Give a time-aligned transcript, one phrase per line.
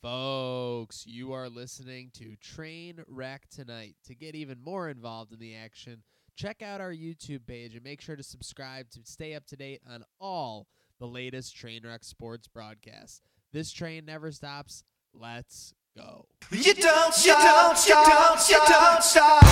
[0.00, 3.96] Folks, you are listening to Train Wreck Tonight.
[4.06, 6.04] To get even more involved in the action,
[6.36, 9.80] check out our YouTube page and make sure to subscribe to stay up to date
[9.90, 10.68] on all
[11.00, 13.22] the latest Trainwreck Sports broadcasts.
[13.52, 14.84] This train never stops.
[15.12, 16.26] Let's go.
[16.52, 19.42] You don't stop, you don't stop, you don't stop.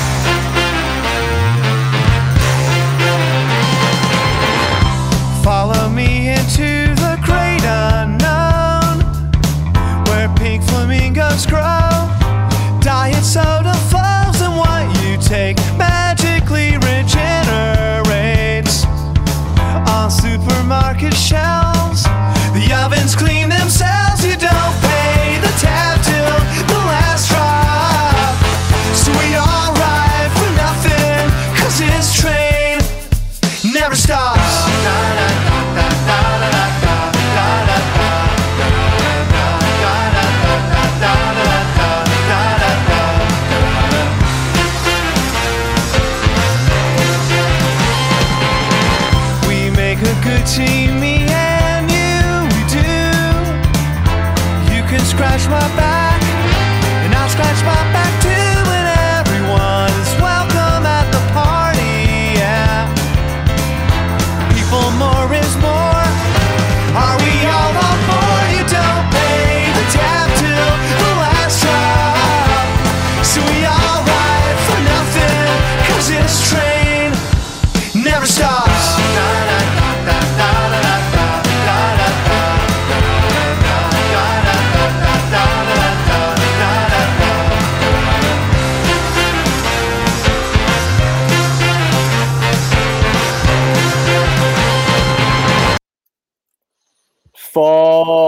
[5.42, 6.05] Follow me
[11.16, 12.10] flamingos grow.
[12.80, 18.84] Diet soda flows, and what you take magically regenerates
[19.88, 21.75] on supermarket shelves.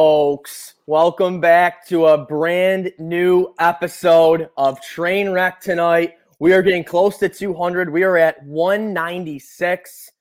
[0.01, 6.15] Folks, welcome back to a brand new episode of Trainwreck tonight.
[6.39, 7.93] We are getting close to 200.
[7.93, 10.13] We are at 196,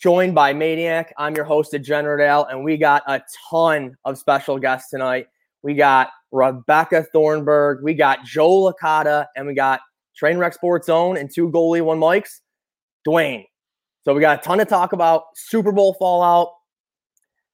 [0.00, 1.14] joined by Maniac.
[1.18, 5.28] I'm your host, Degenerate and we got a ton of special guests tonight.
[5.62, 9.82] We got Rebecca Thornburg, we got Joe Licata, and we got
[10.20, 12.40] Trainwreck Sports Own and two goalie, one mics,
[13.06, 13.44] Dwayne.
[14.04, 15.26] So we got a ton to talk about.
[15.36, 16.48] Super Bowl fallout,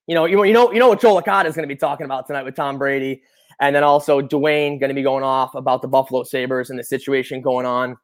[0.09, 2.07] you know, you, you know, you know what Joe Licata is going to be talking
[2.07, 3.23] about tonight with Tom Brady,
[3.61, 6.83] and then also Dwayne going to be going off about the Buffalo Sabres and the
[6.83, 7.97] situation going on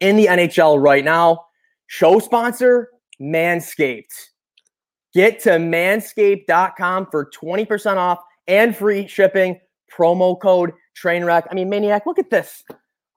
[0.00, 1.46] in the NHL right now.
[1.86, 2.90] Show sponsor
[3.22, 4.30] Manscaped.
[5.14, 8.18] Get to manscaped.com for 20% off
[8.48, 9.60] and free shipping.
[9.90, 11.44] Promo code Trainwreck.
[11.48, 12.64] I mean, Maniac, look at this.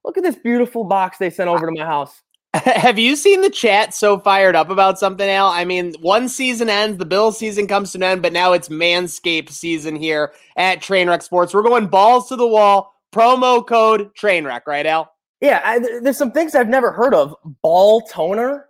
[0.05, 2.21] Look at this beautiful box they sent over to my house.
[2.55, 5.49] Have you seen the chat so fired up about something, Al?
[5.49, 8.69] I mean, one season ends, the Bill season comes to an end, but now it's
[8.69, 11.53] Manscaped season here at Trainwreck Sports.
[11.53, 12.95] We're going balls to the wall.
[13.11, 15.11] Promo code Trainwreck, right, Al?
[15.41, 17.35] Yeah, I, there's some things I've never heard of.
[17.61, 18.69] Ball toner,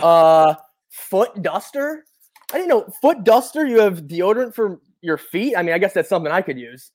[0.00, 0.54] uh,
[0.90, 2.04] foot duster.
[2.52, 3.66] I didn't know foot duster.
[3.66, 5.56] You have deodorant for your feet.
[5.56, 6.92] I mean, I guess that's something I could use.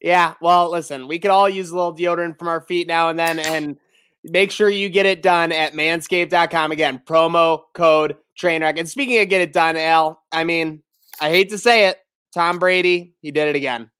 [0.00, 3.18] Yeah, well, listen, we could all use a little deodorant from our feet now and
[3.18, 3.78] then, and
[4.24, 6.72] make sure you get it done at manscaped.com.
[6.72, 8.78] Again, promo code Trainwreck.
[8.78, 10.82] And speaking of get it done, Al, I mean,
[11.20, 11.98] I hate to say it,
[12.32, 13.90] Tom Brady, he did it again.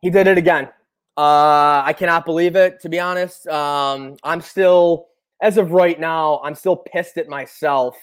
[0.00, 0.68] He did it again.
[1.16, 2.80] Uh, I cannot believe it.
[2.80, 5.08] To be honest, um, I'm still,
[5.42, 7.96] as of right now, I'm still pissed at myself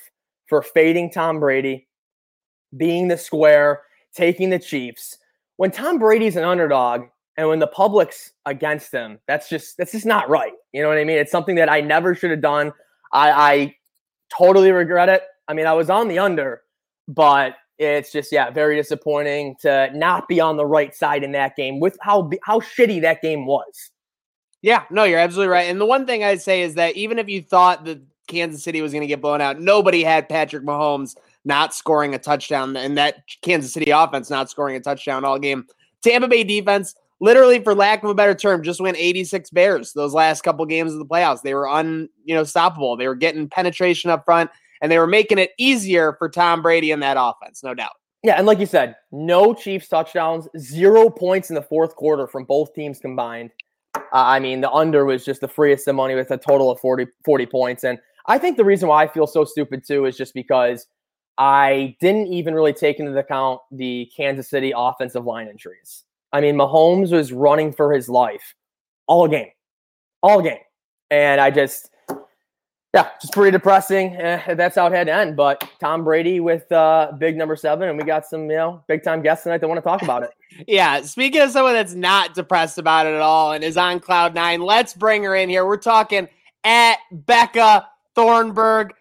[0.48, 1.88] for fading Tom Brady,
[2.75, 3.81] being the square,
[4.14, 5.18] taking the Chiefs.
[5.56, 7.06] When Tom Brady's an underdog,
[7.38, 10.53] and when the public's against him, that's just that's just not right.
[10.74, 11.18] You know what I mean?
[11.18, 12.74] It's something that I never should have done.
[13.14, 13.75] I, I
[14.36, 15.24] totally regret it.
[15.48, 16.64] I mean, I was on the under,
[17.08, 21.56] but it's just yeah, very disappointing to not be on the right side in that
[21.56, 23.92] game with how how shitty that game was.
[24.64, 25.69] Yeah, no, you're absolutely right.
[25.69, 28.81] And the one thing I'd say is that even if you thought that Kansas City
[28.81, 31.16] was going to get blown out, nobody had Patrick Mahomes
[31.46, 35.68] not scoring a touchdown and that Kansas City offense not scoring a touchdown all game.
[36.04, 40.14] Tampa Bay defense literally for lack of a better term just went 86 bears those
[40.14, 43.50] last couple games of the playoffs they were un you know stoppable they were getting
[43.50, 44.50] penetration up front
[44.81, 47.94] and they were making it easier for tom brady in that offense no doubt
[48.24, 52.46] Yeah, and like you said, no Chiefs touchdowns, zero points in the fourth quarter from
[52.46, 53.52] both teams combined.
[53.96, 56.80] Uh, I mean, the under was just the freest of money with a total of
[56.80, 57.84] 40, 40 points.
[57.84, 60.88] And I think the reason why I feel so stupid too is just because
[61.38, 66.04] I didn't even really take into account the Kansas City offensive line injuries.
[66.33, 68.53] I mean, Mahomes was running for his life
[69.07, 69.50] all game,
[70.21, 70.59] all game.
[71.09, 71.89] And I just,
[72.94, 74.15] Yeah, just pretty depressing.
[74.15, 75.35] Eh, that's how it had to end.
[75.35, 79.03] But Tom Brady with uh, big number seven, and we got some, you know, big
[79.03, 80.31] time guests tonight that want to talk about it.
[80.65, 84.33] Yeah, speaking of someone that's not depressed about it at all and is on cloud
[84.33, 85.65] nine, let's bring her in here.
[85.65, 86.29] We're talking
[86.63, 87.85] at Becca
[88.15, 88.94] Thornburg.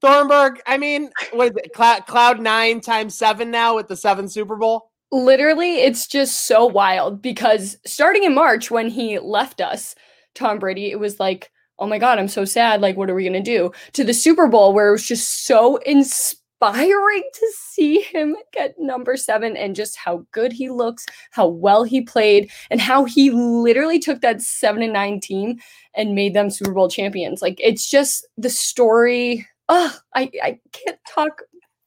[0.00, 1.72] Thornburg, I mean, what is it?
[1.74, 4.85] Cloud, cloud nine times seven now with the seven Super Bowl.
[5.12, 9.94] Literally, it's just so wild because starting in March when he left us,
[10.34, 12.80] Tom Brady, it was like, oh my God, I'm so sad.
[12.80, 13.70] Like, what are we going to do?
[13.92, 19.16] To the Super Bowl, where it was just so inspiring to see him get number
[19.16, 23.98] seven and just how good he looks, how well he played, and how he literally
[23.98, 25.58] took that seven and nine team
[25.94, 27.42] and made them Super Bowl champions.
[27.42, 29.46] Like, it's just the story.
[29.68, 31.42] Oh, I, I can't talk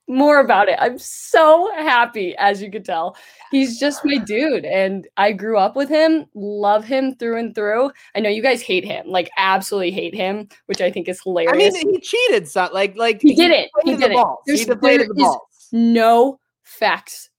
[0.10, 0.76] more about it.
[0.80, 3.16] I'm so happy, as you can tell.
[3.52, 4.66] He's just my dude.
[4.66, 7.92] And I grew up with him, love him through and through.
[8.16, 11.54] I know you guys hate him, like absolutely hate him, which I think is hilarious.
[11.54, 12.48] I mean, he cheated.
[12.50, 13.70] So, like, like he did it.
[13.86, 14.40] He balls.
[14.46, 15.70] He There's- deflated there the balls.
[15.72, 17.30] no facts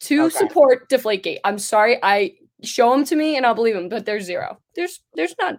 [0.00, 0.36] to Okay.
[0.36, 1.38] support Deflategate.
[1.44, 1.98] I'm sorry.
[2.02, 2.32] I
[2.62, 4.58] show them to me and I'll believe them, but there's zero.
[4.74, 5.58] There's there's none.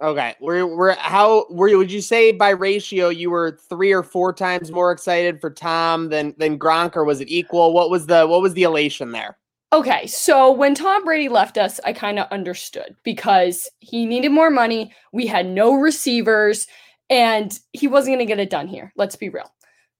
[0.00, 1.78] Okay, we're we're how were you?
[1.78, 6.08] Would you say by ratio you were three or four times more excited for Tom
[6.08, 7.72] than than Gronk, or was it equal?
[7.72, 9.36] What was the what was the elation there?
[9.72, 14.50] Okay, so when Tom Brady left us, I kind of understood because he needed more
[14.50, 14.92] money.
[15.12, 16.66] We had no receivers,
[17.10, 18.92] and he wasn't going to get it done here.
[18.96, 19.52] Let's be real.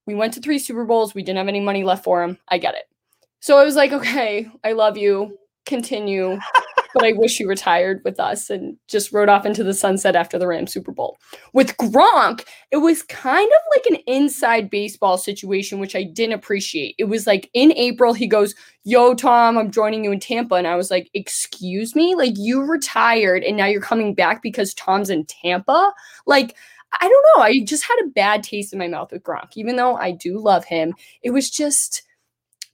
[0.07, 1.15] We went to three Super Bowls.
[1.15, 2.39] We didn't have any money left for him.
[2.49, 2.85] I get it.
[3.41, 5.39] So I was like, okay, I love you.
[5.67, 6.39] Continue.
[6.95, 10.39] but I wish you retired with us and just rode off into the sunset after
[10.39, 11.19] the Rams Super Bowl.
[11.53, 16.95] With Gronk, it was kind of like an inside baseball situation, which I didn't appreciate.
[16.99, 18.55] It was like in April, he goes,
[18.85, 20.55] Yo, Tom, I'm joining you in Tampa.
[20.55, 22.15] And I was like, Excuse me?
[22.15, 25.93] Like, you retired and now you're coming back because Tom's in Tampa?
[26.27, 26.57] Like,
[27.01, 27.43] I don't know.
[27.43, 30.39] I just had a bad taste in my mouth with Gronk, even though I do
[30.39, 30.95] love him.
[31.23, 32.03] It was just,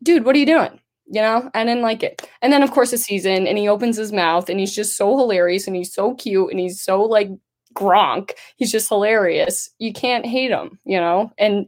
[0.02, 0.81] dude, what are you doing?
[1.06, 2.28] You know, I didn't like it.
[2.40, 5.16] And then, of course, the season, and he opens his mouth, and he's just so
[5.18, 7.28] hilarious, and he's so cute, and he's so like
[7.74, 8.32] Gronk.
[8.56, 9.68] He's just hilarious.
[9.78, 11.30] You can't hate him, you know.
[11.38, 11.66] And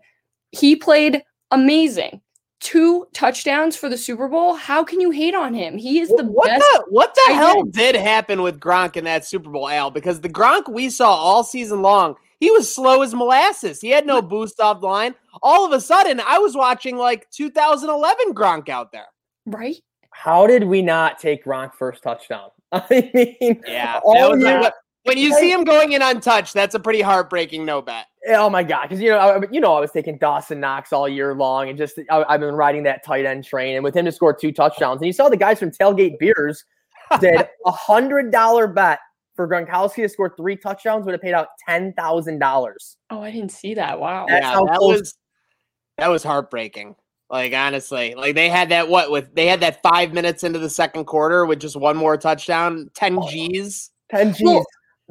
[0.52, 2.20] he played amazing.
[2.60, 4.54] Two touchdowns for the Super Bowl.
[4.54, 5.76] How can you hate on him?
[5.76, 6.60] He is the what best.
[6.60, 7.72] the what the I hell did.
[7.72, 9.90] did happen with Gronk in that Super Bowl, Al?
[9.90, 13.80] Because the Gronk we saw all season long, he was slow as molasses.
[13.80, 15.14] He had no boost off the line.
[15.42, 19.06] All of a sudden, I was watching like 2011 Gronk out there.
[19.46, 19.76] Right?
[20.10, 22.50] How did we not take Gronk first touchdown?
[22.72, 22.84] I
[23.40, 24.72] mean, Yeah, all that was year- like,
[25.04, 28.06] when you see him going in untouched, that's a pretty heartbreaking no bet.
[28.28, 28.82] Oh my god!
[28.88, 31.78] Because you know, I, you know, I was taking Dawson Knox all year long, and
[31.78, 34.50] just I, I've been riding that tight end train, and with him to score two
[34.50, 36.64] touchdowns, and you saw the guys from Tailgate Beers
[37.20, 38.98] did a hundred dollar bet
[39.36, 42.96] for Gronkowski to score three touchdowns would have paid out ten thousand dollars.
[43.10, 44.00] Oh, I didn't see that.
[44.00, 44.26] Wow.
[44.28, 45.14] That's yeah, how that close- was
[45.98, 46.96] that was heartbreaking.
[47.28, 50.70] Like honestly, like they had that what with they had that five minutes into the
[50.70, 53.90] second quarter with just one more touchdown, ten oh, G's.
[54.10, 54.42] Ten G's.
[54.44, 54.64] Well,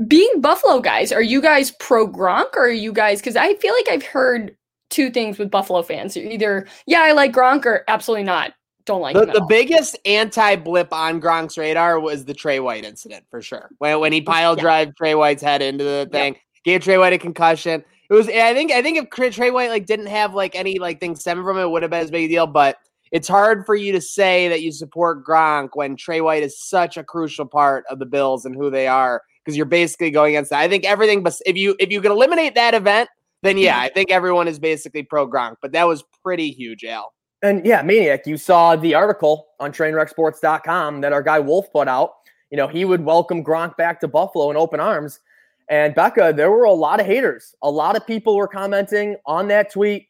[0.08, 3.20] being Buffalo guys, are you guys pro Gronk or are you guys?
[3.20, 4.56] Because I feel like I've heard
[4.90, 6.16] two things with Buffalo fans.
[6.16, 8.54] You're either yeah, I like Gronk, or absolutely not,
[8.86, 9.30] don't like The, him.
[9.30, 9.48] at the all.
[9.48, 13.70] biggest anti blip on Gronk's radar was the Tre White incident for sure.
[13.80, 14.62] When when he pile Yeah.
[14.62, 17.84] drive Tre White's head into the thing, gave Tre White a concussion.
[18.10, 21.00] It was I think I think if Tre White like didn't have like any like
[21.00, 22.48] things stemming from it, it would have been as big a deal.
[22.48, 22.78] But
[23.12, 26.98] it's hard for you to say that you support Gronk when Tre White is such
[26.98, 30.50] a crucial part of the Bills and who they are because you're basically going against
[30.50, 30.60] that.
[30.60, 33.10] I think everything, but if you if you can eliminate that event,
[33.42, 35.56] then yeah, I think everyone is basically pro Gronk.
[35.62, 37.14] But that was pretty huge, Al.
[37.42, 42.14] And yeah, Maniac, you saw the article on trainwrecksports.com that our guy Wolf put out.
[42.50, 45.20] You know, he would welcome Gronk back to Buffalo in open arms.
[45.70, 47.56] And Becca, there were a lot of haters.
[47.64, 50.08] A lot of people were commenting on that tweet,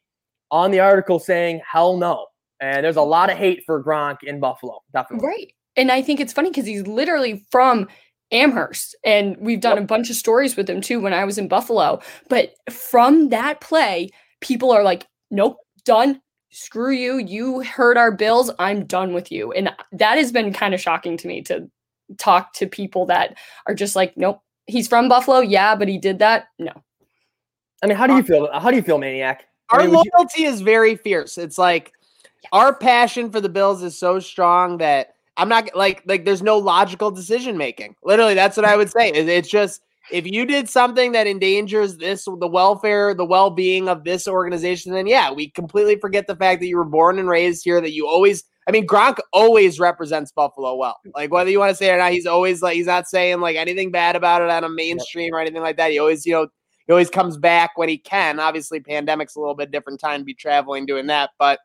[0.50, 2.26] on the article saying, hell no.
[2.60, 4.80] And there's a lot of hate for Gronk in Buffalo.
[4.92, 5.26] Definitely.
[5.26, 5.52] right.
[5.76, 7.88] And I think it's funny because he's literally from
[8.32, 11.48] Amherst, and we've done a bunch of stories with him too when I was in
[11.48, 12.00] Buffalo.
[12.28, 14.10] But from that play,
[14.40, 16.20] people are like, "Nope, done."
[16.50, 17.18] Screw you.
[17.18, 18.50] You hurt our bills.
[18.58, 19.52] I'm done with you.
[19.52, 21.70] And that has been kind of shocking to me to
[22.18, 23.36] talk to people that
[23.66, 25.40] are just like, nope, he's from Buffalo.
[25.40, 26.48] Yeah, but he did that.
[26.58, 26.72] No.
[27.82, 28.48] I mean, how do you feel?
[28.52, 29.44] How do you feel, Maniac?
[29.70, 31.38] I Our mean, would you- loyalty is very fierce.
[31.38, 31.92] It's like
[32.52, 36.56] our passion for the Bills is so strong that I'm not like like there's no
[36.58, 37.96] logical decision making.
[38.04, 39.08] Literally, that's what I would say.
[39.10, 44.04] It- It's just if you did something that endangers this the welfare, the well-being of
[44.04, 47.64] this organization, then yeah, we completely forget the fact that you were born and raised
[47.64, 50.98] here, that you always I mean, Gronk always represents Buffalo well.
[51.14, 53.40] Like whether you want to say it or not, he's always like he's not saying
[53.40, 55.92] like anything bad about it on a mainstream or anything like that.
[55.92, 56.48] He always, you know,
[56.86, 58.40] he always comes back when he can.
[58.40, 61.60] Obviously, pandemic's a little bit different time to be traveling doing that, but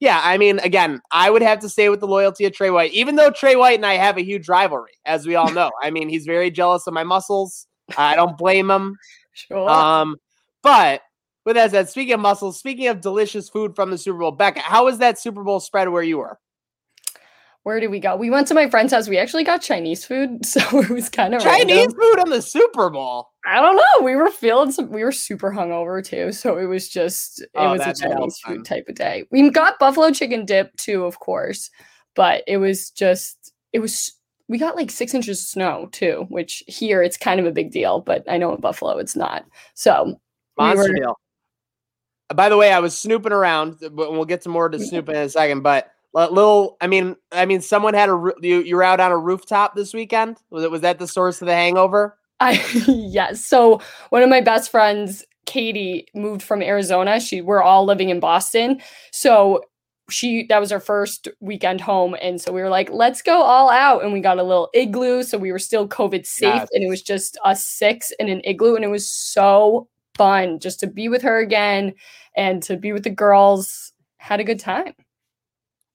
[0.00, 2.92] yeah, I mean, again, I would have to stay with the loyalty of Tre White,
[2.92, 5.70] even though Tre White and I have a huge rivalry, as we all know.
[5.82, 7.66] I mean, he's very jealous of my muscles.
[7.96, 8.96] I don't blame him.
[9.36, 9.68] Sure.
[9.68, 10.14] Um,
[10.62, 11.00] but
[11.44, 14.60] with that said, speaking of muscles, speaking of delicious food from the Super Bowl, Becca,
[14.60, 16.38] how was that Super Bowl spread where you were?
[17.62, 18.14] Where did we go?
[18.14, 19.08] We went to my friend's house.
[19.08, 22.90] We actually got Chinese food, so it was kind of Chinese food on the Super
[22.90, 23.30] Bowl.
[23.46, 24.04] I don't know.
[24.04, 24.90] We were feeling some.
[24.90, 28.64] We were super hungover too, so it was just it Oh, was a Chinese food
[28.66, 29.24] type of day.
[29.30, 31.70] We got buffalo chicken dip too, of course,
[32.14, 34.12] but it was just it was.
[34.46, 37.70] We got like six inches of snow too, which here it's kind of a big
[37.70, 39.46] deal, but I know in Buffalo it's not.
[39.72, 40.04] So
[40.58, 41.18] we Monster were- deal.
[42.34, 45.22] By the way, I was snooping around, but we'll get to more to snooping in
[45.22, 45.62] a second.
[45.62, 48.62] But li- little, I mean, I mean, someone had a you.
[48.62, 50.38] You were out on a rooftop this weekend.
[50.50, 50.70] Was it?
[50.70, 52.16] Was that the source of the hangover?
[52.40, 53.44] I yes.
[53.44, 57.20] So one of my best friends, Katie, moved from Arizona.
[57.20, 58.80] She we're all living in Boston.
[59.10, 59.62] So
[60.10, 62.14] she that was our first weekend home.
[62.20, 64.02] And so we were like, let's go all out.
[64.02, 65.22] And we got a little igloo.
[65.22, 66.54] So we were still COVID safe.
[66.54, 66.68] Yes.
[66.72, 68.76] And it was just us six in an igloo.
[68.76, 71.94] And it was so fun just to be with her again
[72.36, 73.92] and to be with the girls.
[74.18, 74.94] Had a good time.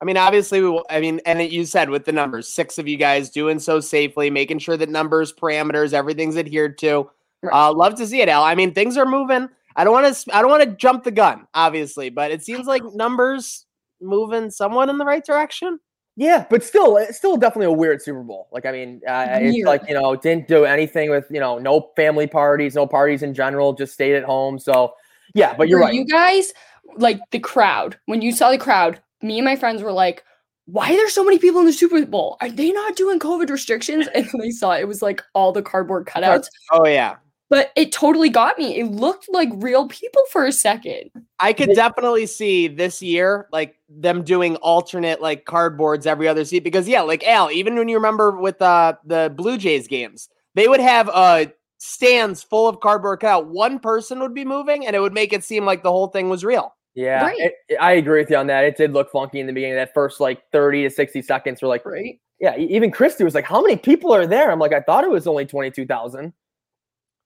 [0.01, 0.69] I mean, obviously, we.
[0.69, 3.79] will- I mean, and you said with the numbers, six of you guys doing so
[3.79, 7.09] safely, making sure that numbers, parameters, everything's adhered to.
[7.41, 7.53] Right.
[7.53, 8.43] Uh, love to see it, Al.
[8.43, 9.49] I mean, things are moving.
[9.75, 10.35] I don't want to.
[10.35, 13.65] I don't want to jump the gun, obviously, but it seems like numbers
[14.01, 15.79] moving somewhat in the right direction.
[16.19, 18.49] Yeah, but still, it's still definitely a weird Super Bowl.
[18.51, 21.91] Like, I mean, uh, it's like you know, didn't do anything with you know, no
[21.95, 24.59] family parties, no parties in general, just stayed at home.
[24.59, 24.95] So,
[25.33, 25.93] yeah, but you're For right.
[25.93, 26.51] You guys,
[26.97, 30.25] like the crowd, when you saw the crowd, me and my friends were like,
[30.65, 32.35] why are there so many people in the Super Bowl?
[32.41, 34.09] Are they not doing COVID restrictions?
[34.13, 36.47] And then they saw it was like all the cardboard cutouts.
[36.73, 37.15] Oh yeah,
[37.49, 38.77] But it totally got me.
[38.77, 41.11] It looked like real people for a second.
[41.39, 46.63] I could definitely see this year, like them doing alternate like cardboards every other seat.
[46.63, 50.67] Because yeah, like Al, even when you remember with uh, the Blue Jays games, they
[50.67, 51.46] would have uh
[51.77, 53.48] stands full of cardboard cutout.
[53.48, 56.29] One person would be moving, and it would make it seem like the whole thing
[56.29, 56.75] was real.
[56.93, 57.39] yeah, Right.
[57.39, 58.63] it- it- I agree with you on that.
[58.65, 59.75] It did look funky in the beginning.
[59.77, 62.19] That first like thirty to sixty seconds were like, Right.
[62.39, 62.58] yeah.
[62.58, 65.25] Even Christy was like, "How many people are there?" I'm like, "I thought it was
[65.27, 66.34] only twenty two thousand.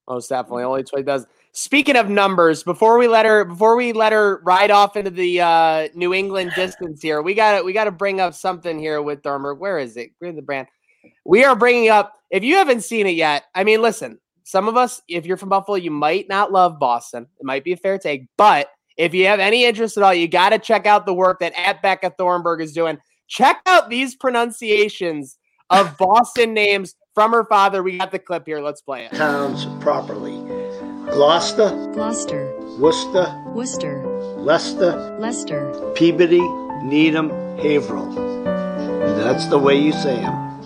[0.07, 1.25] Most definitely, only twenty does.
[1.55, 5.39] Speaking of numbers, before we let her, before we let her ride off into the
[5.39, 9.03] uh, New England distance here, we got to we got to bring up something here
[9.03, 9.59] with Thornburg.
[9.59, 10.11] Where is it?
[10.17, 10.67] Where's the brand?
[11.25, 12.13] We are bringing up.
[12.31, 14.19] If you haven't seen it yet, I mean, listen.
[14.45, 17.27] Some of us, if you're from Buffalo, you might not love Boston.
[17.39, 20.27] It might be a fair take, but if you have any interest at all, you
[20.27, 22.97] got to check out the work that at Becca Thornburg is doing.
[23.27, 25.37] Check out these pronunciations
[25.69, 27.83] of Boston names from her father.
[27.83, 28.59] We got the clip here.
[28.59, 29.11] Let's play it.
[29.11, 30.32] towns properly.
[31.13, 34.03] Gloucester, Gloucester, Worcester, Worcester,
[34.39, 35.91] Leicester, Leicester.
[35.93, 36.41] Peabody,
[36.81, 37.29] Needham,
[37.59, 38.11] Haverhill.
[39.17, 40.65] That's the way you say them.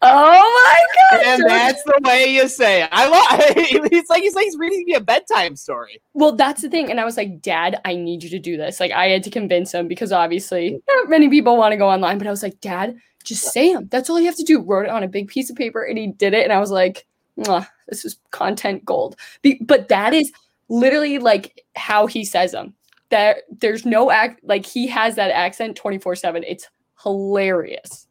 [0.00, 1.26] Oh my god.
[1.26, 2.88] And that's the way you say it.
[2.92, 3.40] I love.
[3.92, 6.00] It's like he's like he's reading me a bedtime story.
[6.12, 6.88] Well, that's the thing.
[6.88, 8.78] And I was like, Dad, I need you to do this.
[8.78, 12.18] Like, I had to convince him because obviously not many people want to go online.
[12.18, 13.88] But I was like, Dad, just say them.
[13.90, 14.62] That's all you have to do.
[14.62, 16.44] Wrote it on a big piece of paper and he did it.
[16.44, 19.16] And I was like, Mwah, this is content gold.
[19.42, 20.32] Be- but that is
[20.68, 22.74] literally like how he says them.
[23.10, 26.44] There, there's no act like he has that accent 24 7.
[26.46, 26.68] It's
[27.02, 28.06] hilarious.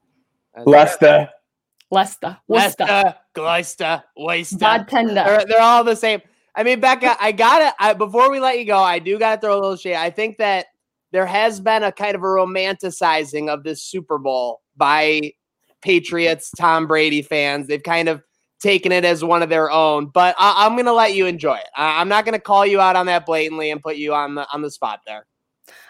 [0.65, 1.29] Leicester.
[1.89, 2.37] Leicester.
[2.47, 2.85] Worcester.
[2.85, 4.57] Leicester, Gloucester, Worcester.
[4.57, 5.13] Bartender.
[5.13, 6.21] They're, they're all the same.
[6.55, 7.73] I mean, Becca, I gotta.
[7.79, 9.95] I, before we let you go, I do gotta throw a little shade.
[9.95, 10.67] I think that
[11.11, 15.33] there has been a kind of a romanticizing of this Super Bowl by
[15.81, 17.67] Patriots, Tom Brady fans.
[17.67, 18.23] They've kind of
[18.63, 20.07] taken it as one of their own.
[20.07, 21.67] But I, I'm gonna let you enjoy it.
[21.75, 24.47] I, I'm not gonna call you out on that blatantly and put you on the
[24.51, 25.27] on the spot there.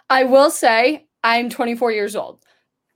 [0.10, 2.44] I will say I'm 24 years old.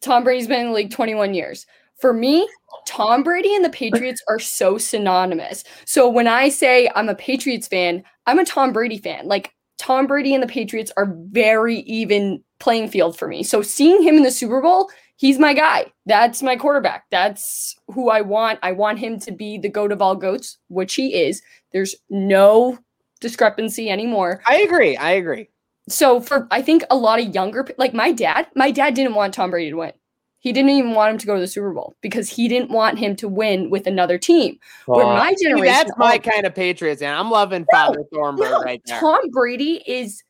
[0.01, 1.65] Tom Brady's been in the league 21 years.
[1.99, 2.47] For me,
[2.85, 5.63] Tom Brady and the Patriots are so synonymous.
[5.85, 9.27] So when I say I'm a Patriots fan, I'm a Tom Brady fan.
[9.27, 13.43] Like Tom Brady and the Patriots are very even playing field for me.
[13.43, 15.91] So seeing him in the Super Bowl, he's my guy.
[16.05, 17.05] That's my quarterback.
[17.11, 18.59] That's who I want.
[18.63, 21.41] I want him to be the goat of all goats, which he is.
[21.73, 22.79] There's no
[23.19, 24.95] discrepancy anymore I agree.
[24.95, 25.49] I agree.
[25.89, 29.15] so for I think a lot of younger pe- like my dad, my dad didn't
[29.15, 29.91] want Tom Brady to win.
[30.39, 32.99] He didn't even want him to go to the Super Bowl because he didn't want
[32.99, 34.59] him to win with another team.
[34.85, 38.51] Where my See, generation, that's my oh, kind of Patriots, and I'm loving Father Thornburg
[38.51, 38.99] no, right there.
[38.99, 40.23] Tom Brady is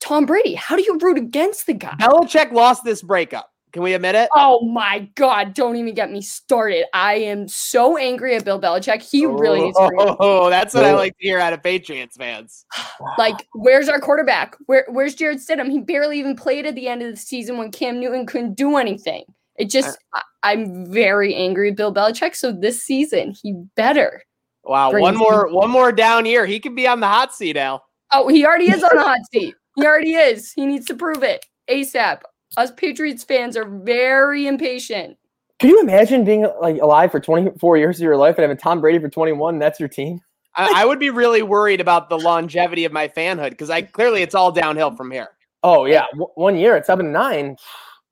[0.00, 0.54] Tom Brady.
[0.54, 1.94] How do you root against the guy?
[2.00, 3.49] Belichick lost this breakup.
[3.72, 4.28] Can we admit it?
[4.34, 6.86] Oh my God, don't even get me started.
[6.92, 9.02] I am so angry at Bill Belichick.
[9.02, 10.96] He really needs to Oh, that's what I Oh.
[10.96, 12.64] like to hear out of Patriots fans.
[13.18, 14.56] like, where's our quarterback?
[14.66, 15.70] Where where's Jarrett Stidham?
[15.70, 18.76] He barely even played at the end of the season when Cam Newton couldn't do
[18.76, 19.24] anything.
[19.56, 22.34] It uh, just I, I'm very angry at Bill Belichick.
[22.34, 24.22] So this season he better.
[24.64, 26.44] Wow, one me- more one more down year.
[26.44, 27.84] He could be on the hot seat, Al.
[28.12, 29.54] Oh, he already is on the hot seat.
[29.76, 30.52] He already is.
[30.52, 32.20] He needs to prove it ASAP.
[32.56, 35.16] Us Patriots fans are very impatient.
[35.58, 38.80] Can you imagine being like alive for 24 years of your life and having Tom
[38.80, 39.54] Brady for 21?
[39.54, 40.20] And that's your team.
[40.56, 44.22] I, I would be really worried about the longevity of my fanhood because I clearly
[44.22, 45.28] it's all downhill from here.
[45.62, 47.56] Oh yeah, w- one year at seven and nine.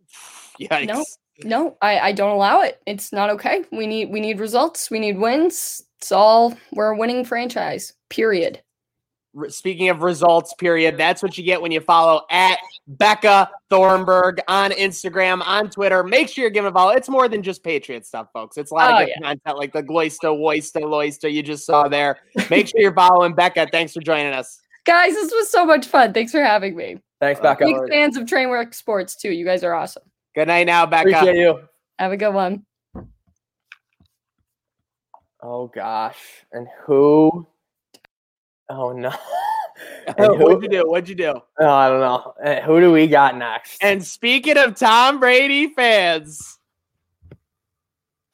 [0.60, 0.86] Yikes.
[0.86, 1.04] No.
[1.44, 2.80] No, I, I don't allow it.
[2.84, 3.64] It's not okay.
[3.70, 4.90] We need we need results.
[4.90, 5.84] We need wins.
[5.98, 7.92] It's all we're a winning franchise.
[8.08, 8.60] Period.
[9.34, 14.40] Re- Speaking of results, period, that's what you get when you follow at Becca Thornburg
[14.48, 16.02] on Instagram, on Twitter.
[16.02, 16.92] Make sure you're giving a follow.
[16.92, 18.56] It's more than just Patriot stuff, folks.
[18.56, 21.88] It's a lot Oh, of good content like the Gloista, Woista, Loista you just saw
[21.88, 22.18] there.
[22.50, 23.68] Make sure you're following Becca.
[23.70, 24.60] Thanks for joining us.
[24.86, 26.14] Guys, this was so much fun.
[26.14, 26.96] Thanks for having me.
[27.20, 27.66] Thanks, uh, Becca.
[27.66, 29.30] Big fans of Trainwreck Sports too.
[29.30, 30.04] You guys are awesome.
[30.34, 31.10] Good night now, Becca.
[31.10, 31.60] Appreciate you.
[31.98, 32.64] Have a good one.
[35.42, 36.16] Oh gosh,
[36.52, 37.46] and who?
[38.70, 39.12] Oh no.
[40.16, 40.88] And What'd you do?
[40.88, 41.34] What'd you do?
[41.60, 42.34] oh, I don't know.
[42.42, 43.78] And who do we got next?
[43.82, 46.58] And speaking of Tom Brady fans,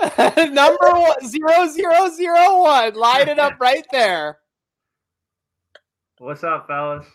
[0.19, 4.39] number one zero zero zero one, line it up right there.
[6.19, 7.07] What's up, fellas?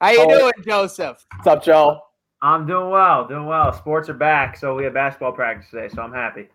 [0.00, 0.38] How you Oh.
[0.38, 1.26] doing, Joseph?
[1.34, 2.00] What's up, Joe?
[2.42, 3.72] I'm doing well, doing well.
[3.72, 6.48] Sports are back, so we have basketball practice today, so I'm happy.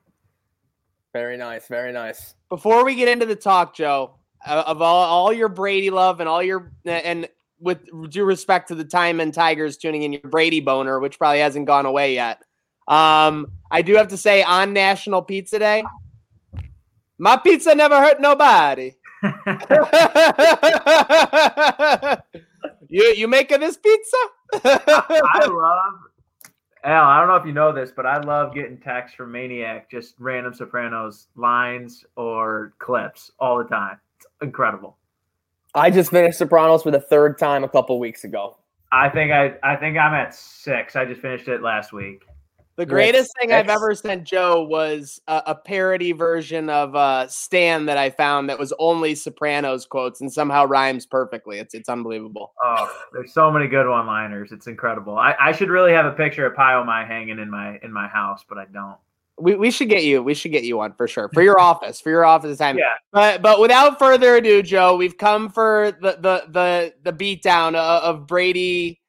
[1.13, 1.67] Very nice.
[1.67, 2.35] Very nice.
[2.49, 4.15] Before we get into the talk, Joe,
[4.45, 7.27] of all, all your Brady love and all your and
[7.59, 7.79] with
[8.09, 11.85] due respect to the Timon Tigers tuning in your Brady boner, which probably hasn't gone
[11.85, 12.41] away yet.
[12.87, 15.83] Um, I do have to say on National Pizza Day,
[17.17, 18.95] my pizza never hurt nobody.
[22.89, 24.17] you you making this pizza?
[24.65, 25.93] I love
[26.83, 27.05] Al.
[27.05, 30.15] I don't know if you know this, but I love getting texts from Maniac, just
[30.17, 33.99] random Sopranos lines or clips all the time.
[34.41, 34.97] It's incredible.
[35.75, 38.57] I just finished Sopranos for the third time a couple weeks ago.
[38.91, 40.95] I think I I think I'm at six.
[40.95, 42.23] I just finished it last week.
[42.77, 47.27] The Yes, greatest thing I've ever sent Joe was a, a parody version of uh,
[47.27, 51.59] Stan that I found that was only Sopranos quotes and somehow rhymes perfectly.
[51.59, 52.53] It's it's unbelievable.
[52.63, 54.51] Oh, there's so many good one-liners.
[54.51, 55.17] It's incredible.
[55.17, 58.43] I, I should really have a picture of Pie-O-My hanging in my in my house,
[58.49, 58.97] but I don't.
[59.39, 60.21] We, we should get you.
[60.21, 62.77] We should get you one for sure for your office for your office time.
[62.77, 62.95] Yeah.
[63.11, 68.03] But but without further ado, Joe, we've come for the the the the beatdown of,
[68.03, 69.01] of Brady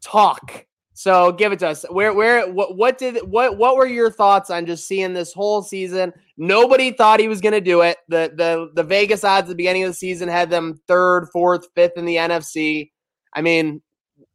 [0.00, 0.66] talk.
[0.94, 1.84] So give it to us.
[1.90, 5.62] Where where what what did what what were your thoughts on just seeing this whole
[5.62, 6.12] season?
[6.36, 7.98] Nobody thought he was going to do it.
[8.08, 11.68] The the the Vegas odds at the beginning of the season had them third, fourth,
[11.76, 12.90] fifth in the NFC.
[13.32, 13.80] I mean,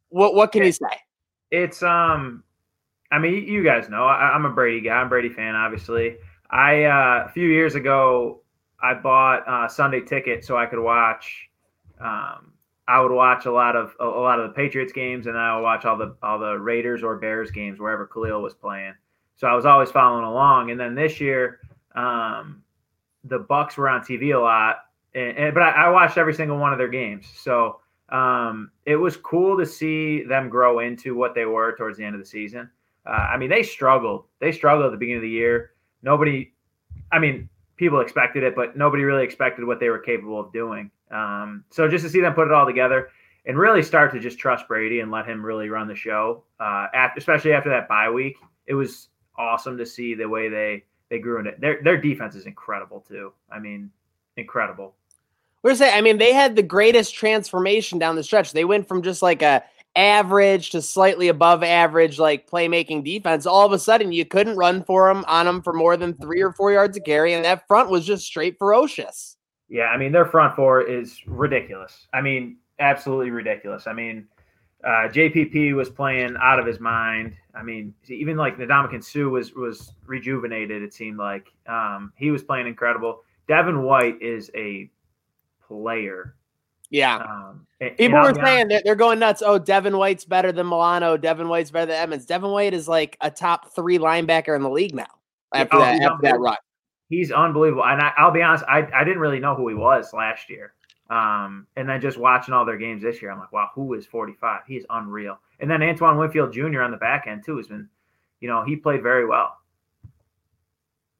[0.08, 0.98] what what can you say?
[1.50, 2.43] It's um,
[3.14, 4.94] I mean, you guys know I, I'm a Brady guy.
[4.94, 6.16] I'm a Brady fan, obviously.
[6.50, 8.42] I uh, a few years ago,
[8.82, 11.48] I bought a Sunday ticket so I could watch.
[12.00, 12.54] Um,
[12.88, 15.54] I would watch a lot of a, a lot of the Patriots games, and I
[15.54, 18.94] would watch all the all the Raiders or Bears games wherever Khalil was playing.
[19.36, 20.72] So I was always following along.
[20.72, 21.60] And then this year,
[21.94, 22.62] um,
[23.22, 24.78] the Bucs were on TV a lot,
[25.14, 27.26] and, and but I, I watched every single one of their games.
[27.36, 32.04] So um, it was cool to see them grow into what they were towards the
[32.04, 32.68] end of the season.
[33.06, 34.24] Uh, I mean, they struggled.
[34.40, 35.72] They struggled at the beginning of the year.
[36.02, 36.52] Nobody,
[37.12, 40.90] I mean, people expected it, but nobody really expected what they were capable of doing.
[41.10, 43.08] Um, so just to see them put it all together
[43.46, 46.86] and really start to just trust Brady and let him really run the show, uh,
[47.16, 48.36] especially after that bye week,
[48.66, 51.60] it was awesome to see the way they they grew in it.
[51.60, 53.32] Their their defense is incredible too.
[53.50, 53.90] I mean,
[54.36, 54.94] incredible.
[55.62, 58.52] We're saying, I mean, they had the greatest transformation down the stretch.
[58.52, 59.62] They went from just like a
[59.96, 63.46] average to slightly above average, like playmaking defense.
[63.46, 66.42] All of a sudden, you couldn't run for them on them for more than three
[66.42, 69.36] or four yards of carry, and that front was just straight ferocious.
[69.68, 72.06] Yeah, I mean their front four is ridiculous.
[72.12, 73.86] I mean, absolutely ridiculous.
[73.86, 74.26] I mean,
[74.84, 77.34] uh, JPP was playing out of his mind.
[77.54, 80.82] I mean, even like Ndamukong Suh was was rejuvenated.
[80.82, 83.22] It seemed like um, he was playing incredible.
[83.48, 84.90] Devin White is a
[85.66, 86.34] player.
[86.94, 87.16] Yeah.
[87.16, 89.42] Um, and People were saying they're, they're going nuts.
[89.44, 91.16] Oh, Devin White's better than Milano.
[91.16, 92.24] Devin White's better than Edmunds.
[92.24, 95.06] Devin White is like a top three linebacker in the league now
[95.52, 96.44] after Oh, that he's after that unbelievable.
[96.44, 96.56] run.
[97.10, 97.84] he's unbelievable.
[97.84, 100.74] And I, I'll be honest, I, I didn't really know who he was last year.
[101.10, 104.06] Um, and then just watching all their games this year, I'm like, wow, who is
[104.06, 104.60] 45?
[104.68, 105.40] He's unreal.
[105.58, 106.80] And then Antoine Winfield Jr.
[106.82, 107.88] on the back end too has been
[108.40, 109.56] you know, he played very well.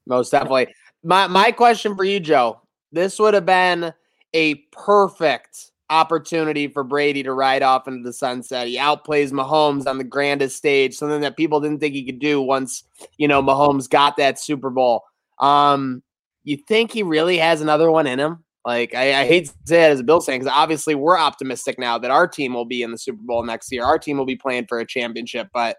[0.07, 0.73] Most definitely.
[1.03, 2.61] My my question for you, Joe.
[2.93, 3.93] This would have been
[4.35, 8.67] a perfect opportunity for Brady to ride off into the sunset.
[8.67, 12.41] He outplays Mahomes on the grandest stage, something that people didn't think he could do
[12.41, 12.83] once,
[13.17, 15.03] you know, Mahomes got that Super Bowl.
[15.39, 16.03] Um,
[16.43, 18.43] you think he really has another one in him?
[18.65, 21.77] Like, I, I hate to say it as a Bills fan because obviously we're optimistic
[21.77, 23.83] now that our team will be in the Super Bowl next year.
[23.83, 25.77] Our team will be playing for a championship, but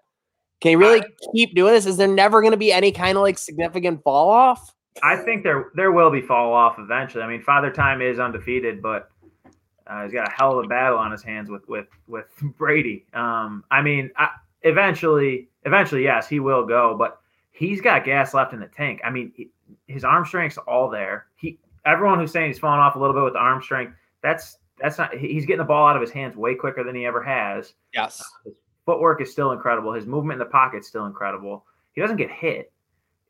[0.60, 1.02] can he really
[1.34, 1.84] keep doing this?
[1.84, 4.72] Is there never going to be any kind of like significant fall off?
[5.02, 7.22] I think there there will be fall off eventually.
[7.22, 9.10] I mean, Father Time is undefeated, but
[9.86, 12.26] uh, he's got a hell of a battle on his hands with with with
[12.58, 13.06] Brady.
[13.12, 14.30] Um, I mean, I,
[14.62, 17.20] eventually, eventually, yes, he will go, but
[17.52, 19.00] he's got gas left in the tank.
[19.04, 19.50] I mean, he,
[19.86, 21.26] his arm strength's all there.
[21.36, 24.58] He everyone who's saying he's falling off a little bit with the arm strength, that's
[24.78, 25.14] that's not.
[25.14, 27.74] He's getting the ball out of his hands way quicker than he ever has.
[27.94, 28.54] Yes, his
[28.84, 29.92] footwork is still incredible.
[29.92, 31.64] His movement in the pocket is still incredible.
[31.92, 32.72] He doesn't get hit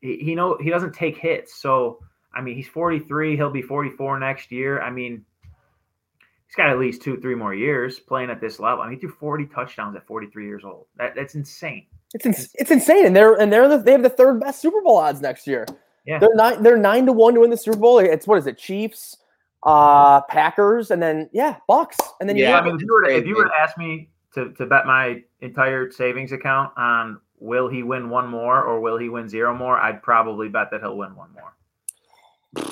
[0.01, 1.55] he, he know he doesn't take hits.
[1.61, 1.99] So
[2.33, 3.35] I mean, he's 43.
[3.35, 4.81] He'll be 44 next year.
[4.81, 8.81] I mean, he's got at least two, three more years playing at this level.
[8.83, 10.85] I mean, he threw 40 touchdowns at 43 years old.
[10.97, 11.87] That, that's insane.
[12.13, 14.81] It's ins- it's insane, and they're and they're the, they have the third best Super
[14.81, 15.65] Bowl odds next year.
[16.05, 16.19] Yeah.
[16.19, 17.99] They're nine they're nine to one to win the Super Bowl.
[17.99, 18.57] It's what is it?
[18.57, 19.17] Chiefs,
[19.63, 23.03] uh, Packers, and then yeah, Bucs, and then Yeah, have- I mean, if you were
[23.03, 27.19] to, if you were to ask me to, to bet my entire savings account on
[27.39, 30.81] will he win one more or will he win zero more, I'd probably bet that
[30.81, 31.53] he'll win one more.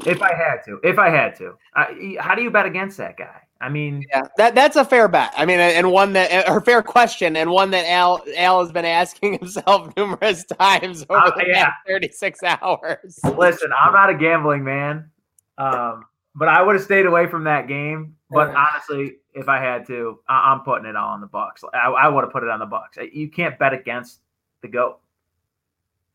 [0.05, 3.17] If I had to, if I had to, I, how do you bet against that
[3.17, 3.41] guy?
[3.61, 5.33] I mean, yeah, that that's a fair bet.
[5.37, 8.85] I mean, and one that or fair question, and one that Al Al has been
[8.85, 11.65] asking himself numerous times over Uh, the yeah.
[11.65, 13.19] past thirty six hours.
[13.37, 15.09] Listen, I'm not a gambling man,
[15.57, 18.15] um, but I would have stayed away from that game.
[18.31, 18.65] But Yeah.
[18.71, 21.63] honestly, if I had to, I- I'm putting it all on the Bucs.
[21.73, 22.97] I, I would have put it on the Bucs.
[23.13, 24.19] You can't bet against
[24.65, 24.99] the goat.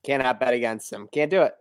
[0.02, 1.08] Cannot bet against him.
[1.12, 1.54] Can't do it.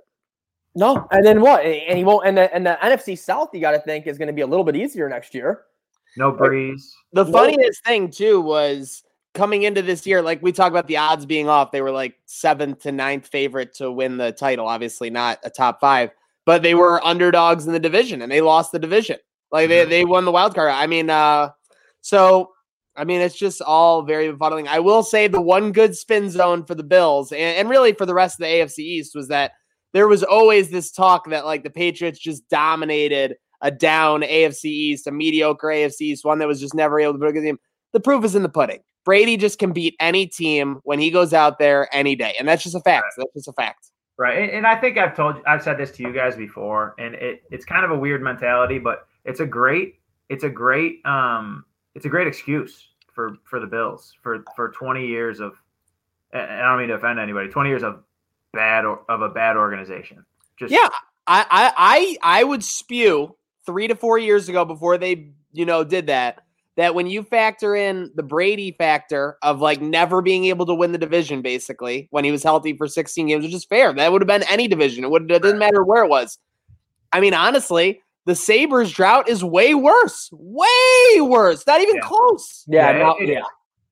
[0.76, 1.66] no, and then what?
[1.66, 2.26] And he won't.
[2.28, 4.48] And the and the NFC South, you got to think is going to be a
[4.48, 5.64] little bit easier next year.
[6.18, 6.96] No breeze.
[7.14, 7.32] The No.
[7.32, 11.48] funniest thing too was coming into this year, like we talk about the odds being
[11.50, 14.68] off, they were like seventh to ninth favorite to win the title.
[14.68, 16.12] Obviously, not a top five,
[16.46, 19.18] but they were underdogs in the division and they lost the division.
[19.52, 19.90] Like they, Mhm.
[19.90, 20.72] they won the wild card.
[20.72, 21.52] I mean, uh,
[22.02, 22.54] so
[23.00, 24.68] I mean, it's just all very befuddling.
[24.68, 28.06] I will say the one good spin zone for the Bills and, and really for
[28.06, 29.54] the rest of the AFC East was that
[29.94, 35.08] there was always this talk that like the Patriots just dominated a down AFC East,
[35.08, 37.58] a mediocre AFC East, one that was just never able to put a good team.
[37.94, 38.82] The proof is in the pudding.
[39.06, 42.64] Brady just can beat any team when he goes out there any day, and that's
[42.64, 43.06] just a fact.
[43.18, 43.88] That's just a fact.
[44.18, 44.54] Right.
[44.54, 47.64] And, I think I've told I've said this to you guys before, and it, it's
[47.64, 49.96] kind of a weird mentality, but it's a great,
[50.28, 51.64] it's a great, um,
[51.96, 52.89] it's a great excuse
[53.20, 55.52] for, for the Bills for, for 20 years of,
[56.32, 58.02] and I don't mean to offend anybody, 20 years of
[58.54, 60.24] bad, or, of a bad organization.
[60.58, 60.88] Just, Yeah,
[61.28, 61.74] I, I,
[62.24, 66.44] I, I would spew three to four years ago before they, you know, did that.
[66.78, 70.94] That when you factor in the Brady factor of like never being able to win
[70.94, 73.92] the division, basically when he was healthy for 16 games, which is fair.
[73.92, 75.04] That would have been any division.
[75.04, 75.30] It would.
[75.30, 76.38] It didn't matter where it was.
[77.12, 80.30] I mean, honestly, the Sabres drought is way worse.
[80.34, 81.66] Way worse.
[81.66, 82.02] Not even Yeah.
[82.02, 82.64] close.
[82.68, 83.42] Yeah, Yeah, no- it- it yeah.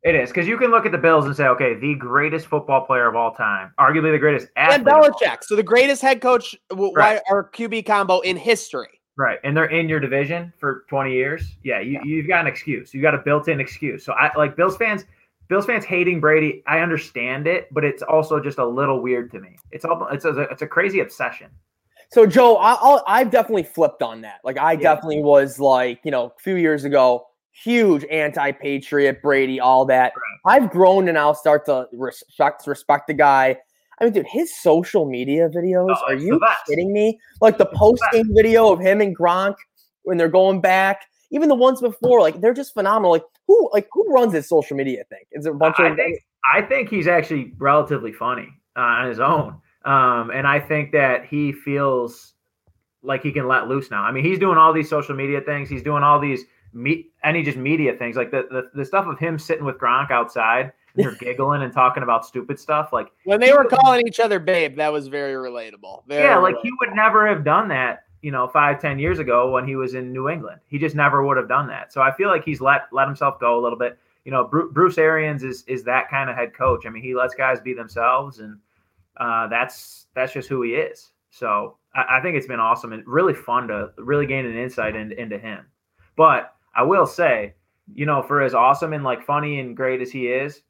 [0.04, 2.82] It is because you can look at the Bills and say, okay, the greatest football
[2.86, 4.88] player of all time, arguably the greatest And athlete.
[4.88, 5.44] of all Belichick.
[5.44, 7.20] So the greatest head coach w- Right.
[7.30, 9.02] or QB combo in history.
[9.18, 11.58] Right, and they're in your division for 20 years.
[11.64, 12.94] Yeah, you, you've got an excuse.
[12.94, 14.06] You got a built-in excuse.
[14.06, 15.06] So I like Bills fans.
[15.50, 16.62] Bills fans hating Brady.
[16.68, 19.58] I understand it, but it's also just a little weird to me.
[19.72, 21.48] It's all it's a it's a crazy obsession.
[22.10, 24.40] So Joe, I, I'll, I've definitely flipped on that.
[24.44, 24.94] Like I Yeah.
[24.96, 30.14] definitely was like, you know, a few years ago, huge anti-patriot, Brady, all that.
[30.46, 33.58] I've grown and I'll start to respect respect the guy.
[34.00, 35.88] I mean, dude, his social media videos.
[35.90, 37.20] Oh, are you kidding me?
[37.42, 39.56] Like the It's post game video of him and Gronk
[40.04, 43.12] when they're going back, even the ones before, like they're just phenomenal.
[43.12, 45.24] Like who, like who runs his social media thing?
[45.32, 45.98] Is it a bunch I of?
[45.98, 46.20] think
[46.54, 51.26] I think he's actually relatively funny uh, on his own, um, and I think that
[51.26, 52.34] he feels
[53.02, 54.04] like he can let loose now.
[54.04, 55.70] I mean, he's doing all these social media things.
[55.70, 59.18] He's doing all these me any just media things, like the, the the stuff of
[59.18, 62.90] him sitting with Gronk outside and they're giggling and talking about stupid stuff.
[62.92, 66.06] Like When they were calling each other babe, that was very relatable.
[66.06, 69.50] Very yeah, like he would never have done that, you know, five, ten years ago
[69.52, 70.60] when he was in New England.
[70.68, 71.94] He just never would have done that.
[71.94, 73.98] So I feel like he's let let himself go a little bit.
[74.26, 76.86] You know, Bruce Arians is is that kind of head coach.
[76.86, 78.60] I mean, he lets guys be themselves, and
[79.20, 81.12] uh, that's that's just who he is.
[81.30, 84.96] So I, I think it's been awesome and really fun to really gain an insight
[84.96, 85.66] in, into him.
[86.16, 87.54] But I will say,
[87.94, 90.62] you know, for as awesome and like funny and great as he is,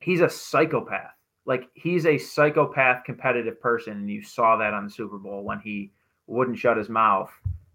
[0.00, 1.14] he's a psychopath.
[1.48, 5.58] like he's a psychopath competitive person, and you saw that on the Super Bowl when
[5.60, 5.90] he
[6.26, 7.30] wouldn't shut his mouth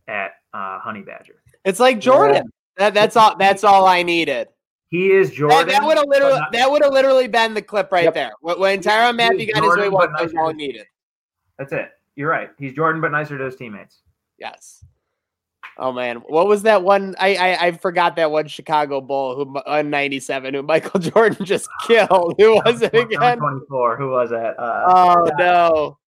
[0.07, 1.41] at uh, Honey Badger.
[1.65, 2.51] It's like Jordan.
[2.77, 3.35] That, that's all.
[3.35, 4.47] That's all I needed.
[4.93, 5.67] He is Jordan.
[5.69, 6.37] That, would have literally.
[6.39, 8.13] not- That would have literally been the clip right Yep.
[8.13, 8.31] there.
[8.41, 10.85] When, Tyrann Mathieu got his way, that was all he needed.
[11.57, 11.89] that's it.
[12.15, 12.49] You're right.
[12.59, 14.01] He's Jordan, but nicer to his teammates.
[14.37, 14.85] Yes.
[15.79, 17.15] Oh man, what was that one?
[17.17, 21.67] I I, I forgot that one Chicago Bull who on '97 who Michael Jordan just
[21.87, 22.35] killed.
[22.37, 23.39] Who was it again?
[23.39, 23.97] 24.
[23.97, 24.59] Who was that?
[24.59, 24.83] Uh,
[25.17, 25.97] Oh no!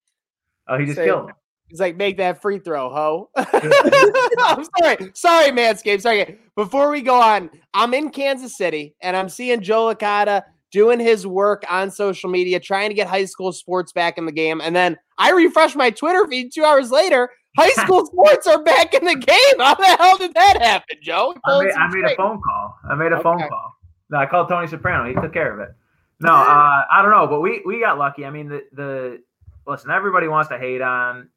[0.69, 1.37] oh, he just say- killed him.
[1.69, 3.31] He's like, make that free throw, ho.
[3.37, 5.11] I'm sorry.
[5.15, 6.03] Sorry, Manscaped.
[6.03, 6.39] Sorry.
[6.55, 11.27] Before we go on, I'm in Kansas City and I'm seeing Joe Licata doing his
[11.27, 14.61] work on social media, trying to get high school sports back in the game.
[14.61, 17.31] And then I refresh my Twitter feed two hours later.
[17.57, 19.59] High school sports are back in the game.
[19.59, 21.35] How the hell did that happen, Joe?
[21.45, 22.79] I made, I made a phone call.
[22.89, 23.75] I made a phone call.
[24.11, 25.09] No, I called Tony Soprano.
[25.09, 25.75] He took care of it.
[26.21, 28.25] No, uh, I don't know, but we we got lucky.
[28.25, 29.23] I mean, the the
[29.67, 31.29] listen, everybody wants to hate on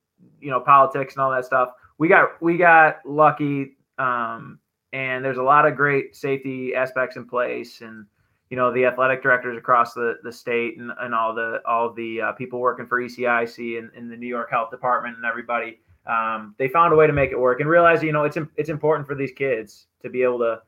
[0.41, 1.69] you know politics and all that stuff.
[1.97, 4.59] We got we got lucky, um,
[4.93, 8.05] and there's a lot of great safety aspects in place, and
[8.49, 12.21] you know the athletic directors across the the state and, and all the all the
[12.21, 15.79] uh, people working for ECIC and, and the New York Health Department and everybody.
[16.05, 18.69] Um, they found a way to make it work and realize you know it's it's
[18.69, 20.61] important for these kids to be able to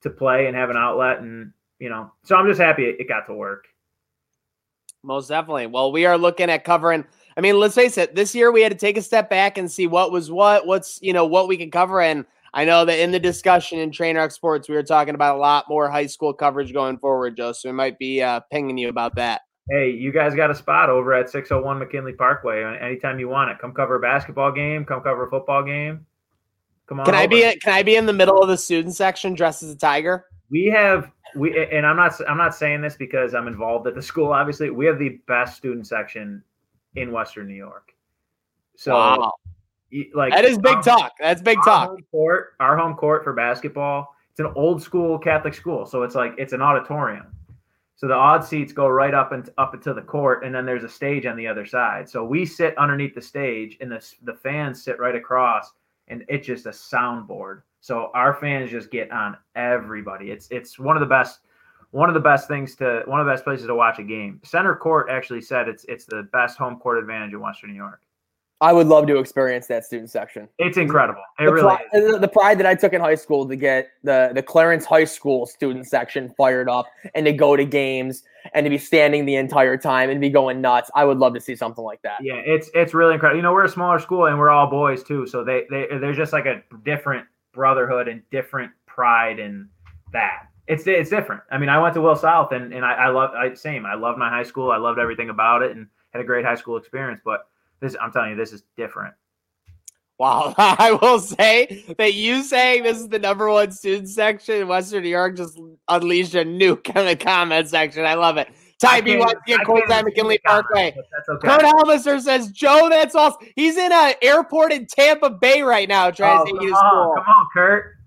[0.00, 3.08] to play and have an outlet and you know so i'm just happy it, it
[3.08, 3.66] got to work
[5.02, 5.66] Most definitely.
[5.66, 7.04] Well, we are looking at covering.
[7.38, 8.16] I mean, let's face it.
[8.16, 10.98] This year we had to take a step back and see what was what, what's
[11.00, 12.00] you know what we could cover.
[12.02, 15.38] And I know that in the discussion in Trainwreck Sports, we were talking about a
[15.38, 17.52] lot more high school coverage going forward, Joe.
[17.52, 19.42] So we might be uh, pinging you about that.
[19.70, 23.58] hey you guys got a spot over at 601 mckinley parkway anytime you want it
[23.60, 26.06] come cover a basketball game come cover a football game
[26.88, 27.28] come on Can I over.
[27.28, 30.24] be can I be in the middle of the student section dressed as a tiger?
[30.50, 34.00] we have we and i'm not i'm not saying this because i'm involved at the
[34.02, 36.42] school obviously we have the best student section
[37.00, 37.94] in western new york
[38.78, 39.32] so wow,
[40.14, 41.12] like that is big talk.
[41.18, 41.88] That's big our talk.
[41.88, 44.14] home court, our home court for basketball.
[44.30, 47.26] It's an old school Catholic school, so it's like it's an auditorium.
[47.96, 50.84] So the odd seats go right up and up into the court, and then there's
[50.84, 52.08] a stage on the other side.
[52.08, 55.72] So we sit underneath the stage, and the the fans sit right across,
[56.06, 57.62] and it's just a soundboard.
[57.80, 60.30] So our fans just get on everybody.
[60.30, 61.40] It's it's one of the best
[61.90, 64.40] one of the best things to one of the best places to watch a game.
[64.44, 68.00] Center Court actually said it's it's the best home court advantage in Western New York.
[68.60, 70.48] I would love to experience that student section.
[70.58, 71.22] It's incredible.
[71.38, 72.12] It the, really pri- is.
[72.12, 75.04] the- the pride that I took in high school to get the the Clarence High
[75.04, 78.24] School student section fired up and to go to games
[78.54, 80.90] and to be standing the entire time and be going nuts.
[80.96, 82.18] I would love to see something like that.
[82.20, 83.36] Yeah, it's it's really incredible.
[83.36, 86.16] You know, we're a smaller school and we're all boys too, so they they there's
[86.16, 89.68] just like a different brotherhood and different pride in
[90.12, 90.47] that.
[90.68, 91.42] It's it's different.
[91.50, 93.86] I mean, I went to Will South and and I, I love I same.
[93.86, 94.70] I loved my high school.
[94.70, 97.20] I loved everything about it and had a great high school experience.
[97.24, 97.46] But
[97.80, 99.14] this, I'm telling you, this is different.
[100.18, 104.68] Wow, I will say that you saying this is the number one student section in
[104.68, 108.04] Western New York just unleashed a nuke in the comment section.
[108.04, 108.48] I love it.
[108.80, 110.94] Ty B wants to get can't courtside even McKinley Parkway.
[110.94, 111.48] That's okay.
[111.48, 113.48] Kurt Helmister says, Joe, that's awesome.
[113.56, 116.70] He's in an airport in Tampa Bay right now trying Oh, to take come you
[116.70, 117.14] to on, school.
[117.16, 117.97] come on, Kurt.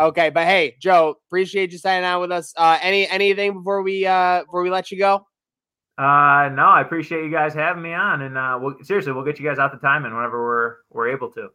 [0.00, 2.54] Okay, but hey, Joe, appreciate you signing on with us.
[2.56, 5.26] Uh, any anything before we uh before we let you go?
[5.98, 9.38] Uh, no, I appreciate you guys having me on, and uh, we'll, seriously, we'll get
[9.38, 11.48] you guys out the time and whenever we're we're able to.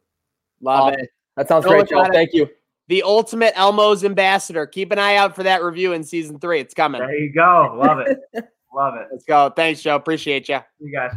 [0.61, 0.99] Love Awesome.
[0.99, 1.09] it.
[1.35, 2.05] That sounds Go great, Joe.
[2.11, 2.47] Thank you.
[2.87, 4.67] The ultimate Elmo's ambassador.
[4.67, 6.59] Keep an eye out for that review in season three.
[6.59, 7.01] It's coming.
[7.01, 7.75] There you go.
[7.83, 8.19] Love it.
[8.75, 9.07] Love it.
[9.11, 9.51] Let's go.
[9.55, 9.95] Thanks, Joe.
[9.95, 10.59] Appreciate you.
[10.79, 11.13] You guys.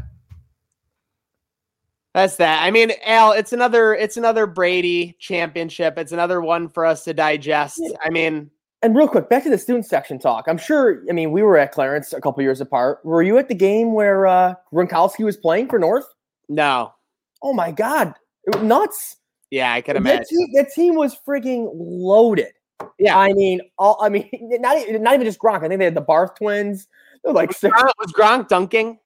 [2.15, 2.63] That's that.
[2.63, 5.99] I mean, Al, it's another it's another Brady championship.
[5.99, 7.81] It's another one for us to digest.
[8.03, 8.51] I mean,
[8.83, 10.47] And real quick, back to the student section talk.
[10.49, 11.03] I'm sure.
[11.09, 13.01] I mean, we were at Clarence a couple years apart.
[13.05, 16.07] Were you at the game where uh, Gronkowski was playing for North?
[16.49, 16.93] no.
[17.41, 18.15] Oh my God,
[18.47, 19.17] it was nuts!
[19.51, 20.27] Yeah, I can That imagine.
[20.29, 22.53] team, that team was frigging loaded.
[22.99, 23.17] Yeah.
[23.17, 24.29] I mean, all I mean,
[24.61, 25.63] not even, not even just Gronk.
[25.63, 26.89] I think they had the Barth twins.
[27.23, 27.73] They're like six.
[27.73, 28.99] Gronk, was Gronk dunking?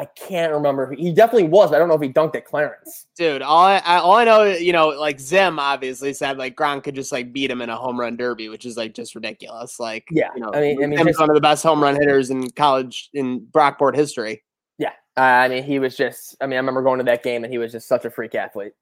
[0.00, 0.94] I can't remember.
[0.94, 1.68] He definitely was.
[1.68, 3.06] But I don't know if he dunked at Clarence.
[3.18, 6.84] Dude, all I, I all I know, you know, like Zim obviously said like Gronk
[6.84, 9.78] could just like beat him in a home run derby, which is like just ridiculous.
[9.78, 11.82] Like, Yeah, you know, I mean- I mean, Zim's just- one of the best home
[11.82, 14.42] run hitters in college in Brockport history.
[14.78, 16.34] Yeah, uh, I mean, he was just.
[16.40, 18.34] I mean, I remember going to that game, and he was just such a freak
[18.34, 18.72] athlete.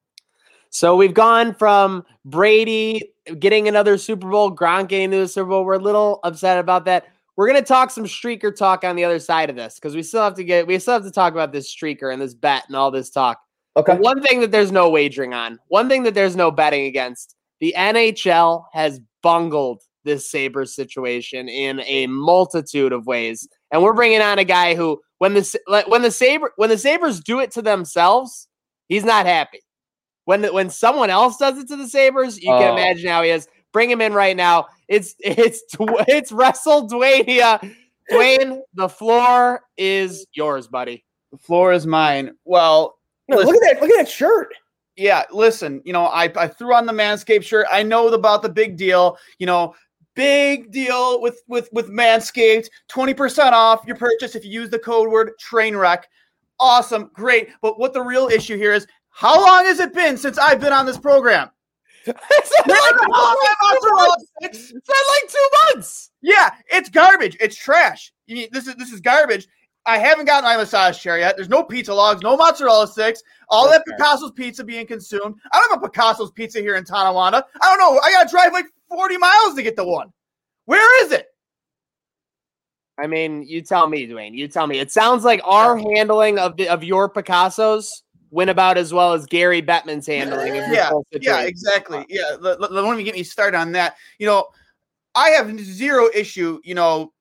[0.69, 5.65] So we've gone from Brady getting another Super Bowl, Gronk getting to the Super Bowl.
[5.65, 7.07] We're a little upset about that.
[7.39, 10.21] We're gonna talk some streaker talk on the other side of this because we still
[10.21, 12.75] have to get we still have to talk about this streaker and this bet and
[12.75, 13.39] all this talk.
[13.77, 13.93] Okay.
[13.93, 17.37] But one thing that there's no wagering on, one thing that there's no betting against,
[17.61, 23.47] the NHL has bungled this Sabres situation in a multitude of ways.
[23.71, 27.21] And we're bringing on a guy who, when the when the Sabre when the Sabres
[27.21, 28.49] do it to themselves,
[28.89, 29.61] he's not happy.
[30.25, 32.73] When the, when someone else does it to the Sabres, you can Oh.
[32.73, 33.47] imagine how he is.
[33.71, 34.65] Bring him in right now.
[34.89, 37.73] It's it's it's Wrestle Dwayne.
[38.11, 41.05] Dwayne, the floor is yours, buddy.
[41.31, 42.31] The floor is mine.
[42.43, 42.97] Well,
[43.27, 43.81] No, look at that!
[43.81, 44.53] Look at that shirt.
[44.97, 47.67] yeah, listen, you know, I, I threw on the Manscaped shirt.
[47.71, 49.75] I know about the big deal, you know,
[50.15, 52.67] big deal with with with Manscaped.
[52.91, 56.03] 20% off your purchase if you use the code word trainwreck.
[56.59, 57.49] Awesome, great.
[57.61, 60.73] But what the real issue here is how long has it been since I've been
[60.73, 61.51] on this program?
[62.05, 64.31] It's been like two months.
[64.41, 66.11] Like two months.
[66.21, 67.37] Yeah, it's garbage.
[67.39, 68.11] It's trash.
[68.27, 69.47] You mean this is this is garbage.
[69.85, 71.35] I haven't gotten my massage chair yet.
[71.35, 73.23] There's no pizza logs, no mozzarella sticks.
[73.49, 73.83] All that.
[73.85, 75.35] Picasso's pizza being consumed.
[75.51, 77.43] I don't have a Picasso's pizza here in Tonawanda.
[77.61, 77.99] I don't know.
[77.99, 80.11] I gotta drive like 40 miles to get the one.
[80.65, 81.27] Where is it?
[82.99, 84.35] I mean, you tell me, Dwayne.
[84.35, 84.79] You tell me.
[84.79, 89.25] It sounds like our handling of the, of your Picasso's went about as well as
[89.25, 92.05] Gary Bettman's handling of Yeah, Yeah, exactly.
[92.09, 93.95] Yeah, let, let, let me get me started on that.
[94.19, 94.47] You know,
[95.15, 97.13] I have zero issue, you know,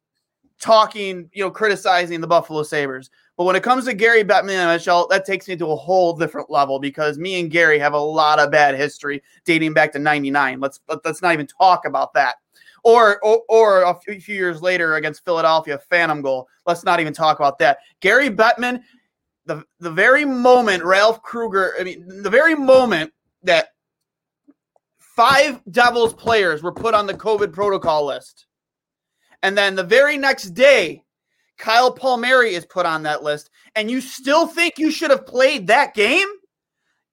[0.60, 3.10] talking, you know, criticizing the Buffalo Sabres.
[3.36, 6.12] But when it comes to Gary Bettman and NHL, that takes me to a whole
[6.16, 9.98] different level because me and Gary have a lot of bad history dating back to
[9.98, 10.58] 99.
[10.58, 12.36] Let's let, let's not even talk about that.
[12.84, 16.48] Or, or or a few few years later against Philadelphia, Phantom goal.
[16.66, 17.78] Let's not even talk about that.
[18.00, 18.82] Gary Bettman,
[19.48, 23.68] the the very moment Ralph Krueger, I mean, the very moment that
[24.98, 28.46] five Devils players were put on the COVID protocol list.
[29.42, 31.02] And then the very next day,
[31.56, 33.50] Kyle Palmieri is put on that list.
[33.74, 36.28] And you still think you should have played that game?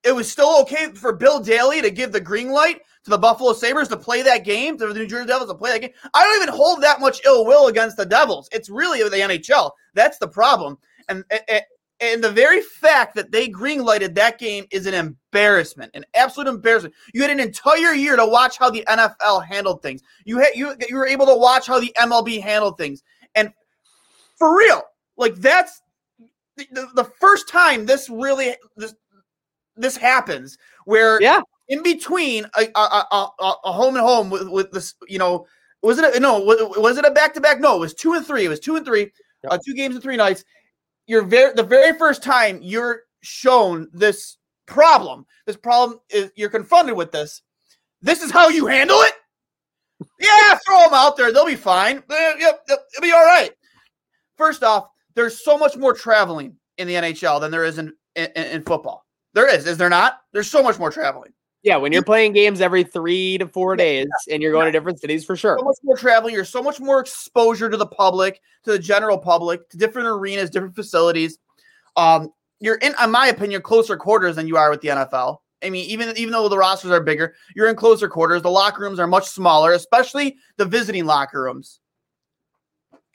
[0.03, 3.53] It was still okay for Bill Daly to give the green light to the Buffalo
[3.53, 5.93] Sabres to play that game, to the New Jersey Devils to play that game.
[6.13, 8.49] I don't even hold that much ill will against the Devils.
[8.51, 9.71] It's really the NHL.
[9.93, 10.77] That's the problem.
[11.07, 11.63] And, and,
[12.01, 16.93] and the very fact that they greenlighted that game is an embarrassment, an absolute embarrassment.
[17.13, 20.01] You had an entire year to watch how the NFL handled things.
[20.25, 23.01] You had you you were able to watch how the MLB handled things,
[23.35, 23.51] and
[24.37, 24.81] for real,
[25.17, 25.81] like that's
[26.57, 28.93] the, the, the first time this really this
[29.75, 31.41] this happens where Yeah.
[31.67, 35.45] in between a, a, a, a, a home and home with, with this you know
[35.81, 38.13] was it a, no was, was it a back to back no it was two
[38.13, 39.11] and three it was two and three
[39.49, 40.45] uh, two games and three nights
[41.07, 46.95] you're very the very first time you're shown this problem this problem is you're confronted
[46.95, 47.41] with this
[48.01, 49.13] this is how you handle it?
[50.19, 52.03] Yeah throw them out there they'll be fine.
[52.09, 53.51] It'll be all right.
[54.37, 58.27] First off there's so much more traveling in the nhl than there is in, in,
[58.35, 59.05] in football.
[59.33, 60.19] There is is there not?
[60.33, 61.33] There's so much more traveling
[61.65, 65.01] Yeah, when you're playing games every three to four days and you're going to different
[65.01, 65.57] cities for sure.
[65.57, 66.35] so much more traveling.
[66.35, 70.51] You're so much more exposure to the public, to the general public, to different arenas,
[70.51, 71.39] different facilities.
[71.95, 75.37] Um, you're in, in my opinion, closer quarters than you are with the NFL.
[75.63, 78.43] I mean, even even though the rosters are bigger, you're in closer quarters.
[78.43, 81.79] The locker rooms are much smaller, especially the visiting locker rooms.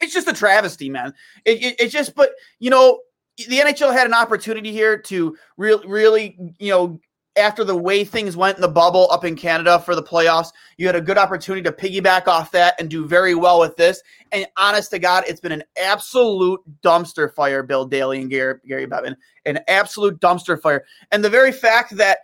[0.00, 1.14] It's just a travesty, man.
[1.44, 2.98] It, it, it's just, but you know,
[3.36, 7.00] the NHL had an opportunity here to really, really, you know,
[7.36, 10.86] after the way things went in the bubble up in Canada for the playoffs, you
[10.86, 14.02] had a good opportunity to piggyback off that and do very well with this.
[14.32, 18.86] And honest to God, it's been an absolute dumpster fire, Bill Daly and Gary, Gary
[18.86, 20.84] Bettman, an absolute dumpster fire.
[21.12, 22.18] And the very fact that,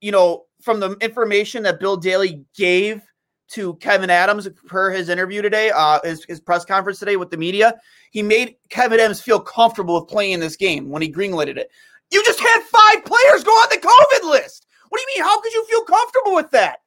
[0.00, 3.02] you know, from the information that Bill Daly gave
[3.50, 7.36] to Kevyn Adams per his interview today, uh, his, his press conference today with the
[7.36, 7.74] media,
[8.10, 11.70] he made Kevyn Adams feel comfortable with playing this game when he greenlighted it.
[12.10, 14.66] You just had five players go on the COVID list.
[14.88, 15.28] What do you mean?
[15.28, 16.78] How could you feel comfortable with that?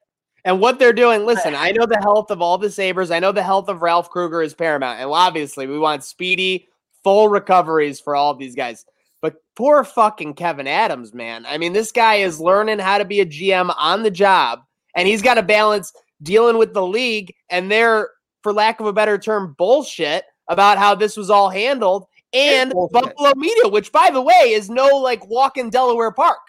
[0.44, 3.12] And what they're doing, listen, I know the health of all the Sabres.
[3.12, 5.00] I know the health of Ralph Krueger is paramount.
[5.00, 6.68] And obviously, we want speedy,
[7.04, 8.86] full recoveries for all of these guys.
[9.22, 11.46] But poor fucking Kevyn Adams, man.
[11.46, 14.62] I mean, this guy is learning how to be a GM on the job,
[14.96, 18.10] and he's got to balance dealing with the league and their,
[18.42, 22.94] for lack of a better term, bullshit about how this was all handled and bullshit.
[22.94, 26.40] Buffalo media, which, by the way, is no like walk in Delaware Park.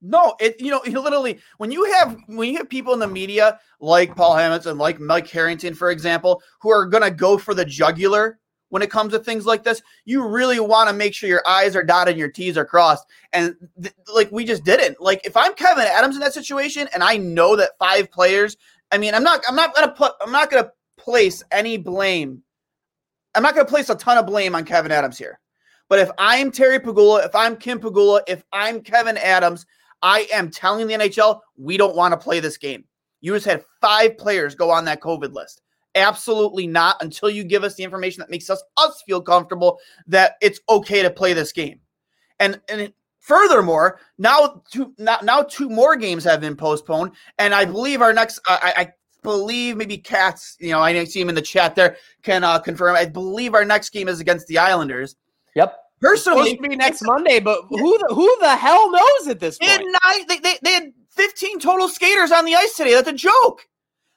[0.00, 3.06] No, it you know, you literally when you have when you have people in the
[3.06, 7.64] media like Paul Hamilton, like Mike Harrington, for example, who are gonna go for the
[7.64, 8.38] jugular
[8.72, 11.76] when it comes to things like this, you really want to make sure your I's
[11.76, 13.06] are dotted and your T's are crossed.
[13.34, 14.98] And th- like we just didn't.
[14.98, 18.56] Like if I'm Kevyn Adams in that situation and I know that five players,
[18.90, 22.42] I mean, I'm not I'm not gonna put I'm not gonna place any blame.
[23.34, 25.40] I'm not gonna place a ton of blame on Kevyn Adams here.
[25.88, 29.66] But if I'm Terry Pegula, if I'm Kim Pegula, if I'm Kevyn Adams,
[30.02, 32.84] I am telling the NHL we don't want to play this game.
[33.20, 35.62] You just had five players go on that COVID list.
[35.94, 40.36] Absolutely not until you give us the information that makes us us feel comfortable that
[40.40, 41.80] it's okay to play this game.
[42.40, 47.64] And and furthermore, now two now, now two more games have been postponed, and I
[47.64, 48.92] believe our next I, I
[49.22, 52.96] believe maybe Cats, you know, I see him in the chat there, can uh, confirm.
[52.96, 55.16] I believe our next game is against the Islanders.
[55.54, 55.76] Yep.
[56.00, 59.58] Personally, Supposed to be next Monday, but who the, who the hell knows at this
[59.58, 59.82] point?
[60.02, 62.94] nine, they, they, they had 15 total skaters on the ice today.
[62.94, 63.66] That's a joke.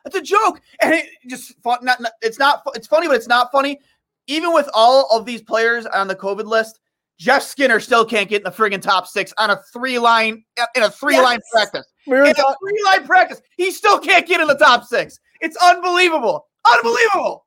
[0.03, 0.61] That's a joke.
[0.81, 3.79] And it just fun, not, not- it's not it's funny, but it's not funny.
[4.27, 6.79] Even with all of these players on the COVID list,
[7.19, 10.43] Jeff Skinner still can't get in the friggin' top six on a three line
[10.75, 11.85] in a three line practice.
[12.07, 12.55] We were talking.
[12.61, 15.19] three line practice, he still can't get in the top six.
[15.41, 16.47] It's unbelievable.
[16.65, 17.45] Unbelievable.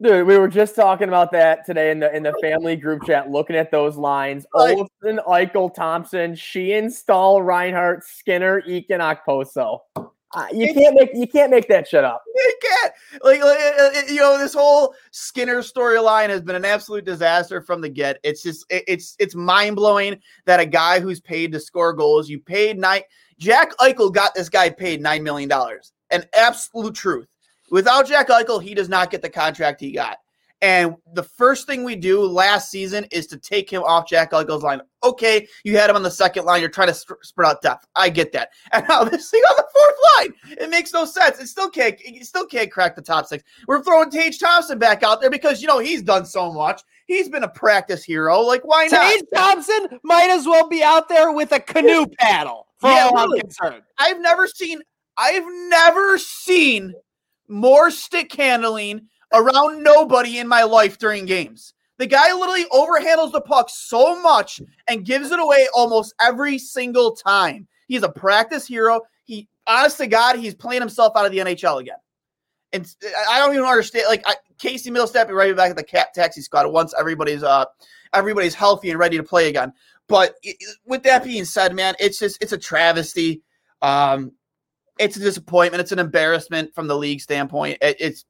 [0.00, 2.40] Dude, we were just talking about that today in the in the oh.
[2.40, 4.44] family group chat, looking at those lines.
[4.52, 4.76] Right.
[4.76, 9.78] Olsen, Eichel, Thompson, Sheahan, Staal, Reinhart, Skinner, Eakin, Okposo.
[10.34, 12.22] Uh, you can't make you can't make that shit up.
[12.34, 12.92] You can't.
[13.22, 17.60] Like, like, uh, uh, you know, this whole Skinner storyline has been an absolute disaster
[17.60, 18.18] from the get.
[18.22, 22.28] It's just, it- it's, it's mind blowing that a guy who's paid to score goals,
[22.28, 23.02] you paid nine.
[23.38, 25.92] Jack Eichel got this guy paid nine million dollars.
[26.10, 27.26] An absolute truth.
[27.70, 30.18] Without Jack Eichel, he does not get the contract he got.
[30.62, 34.62] And the first thing we do last season is to take him off Jack Eichel's
[34.62, 34.80] line.
[35.02, 36.60] Okay, you had him on the second line.
[36.60, 37.84] You're trying to sp- spread out depth.
[37.96, 38.50] I get that.
[38.72, 39.96] And now this thing on the fourth
[40.46, 41.40] line, it makes no sense.
[41.40, 41.96] It still can't.
[41.98, 43.42] It still can't crack the top six.
[43.66, 46.80] We're throwing Tage Thompson back out there because you know he's done so much.
[47.06, 48.38] He's been a practice hero.
[48.40, 49.02] Like why not?
[49.02, 52.68] Tage Thompson might as well be out there with a canoe paddle.
[52.78, 53.82] For Yeah, all I'm concerned.
[53.98, 54.80] I've never seen.
[55.16, 56.94] I've never seen
[57.48, 61.74] more stick handling around nobody in my life during games.
[61.98, 67.14] The guy literally overhandles the puck so much and gives it away almost every single
[67.14, 67.68] time.
[67.86, 69.02] He's a practice hero.
[69.24, 71.98] He, honest to God, he's playing himself out of the NHL again.
[72.72, 72.92] And
[73.28, 74.06] I don't even understand.
[74.08, 77.66] Like I, Casey be right back at the cat taxi squad once everybody's uh
[78.14, 79.72] everybody's healthy and ready to play again.
[80.08, 83.42] But i- i- with that being said, man, it's just it's a travesty.
[83.82, 84.32] Um,
[84.98, 85.80] it's a disappointment.
[85.80, 87.78] It's an embarrassment from the league standpoint.
[87.82, 88.24] It, it's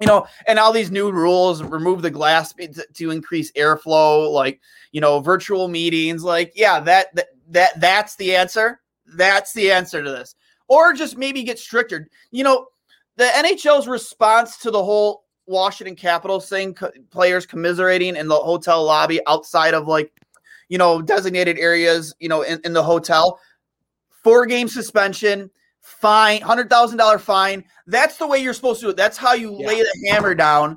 [0.00, 2.54] you know, and all these new rules remove the glass
[2.94, 4.60] to, increase airflow, like
[4.92, 6.22] you know, virtual meetings.
[6.22, 8.80] Like, yeah, that that, that that's the answer.
[9.06, 10.34] That's the answer to this,
[10.68, 12.08] or just maybe get stricter.
[12.30, 12.66] You know,
[13.16, 18.84] the NHL's response to the whole Washington Capitals thing, co- players commiserating in the hotel
[18.84, 20.12] lobby outside of like,
[20.68, 23.40] you know, designated areas, you know, in, in the hotel,
[24.22, 25.50] four game suspension,
[25.88, 27.64] fine, hundred thousand dollar fine.
[27.86, 28.96] That's the way you're supposed to do it.
[28.96, 30.76] That's how you lay the hammer down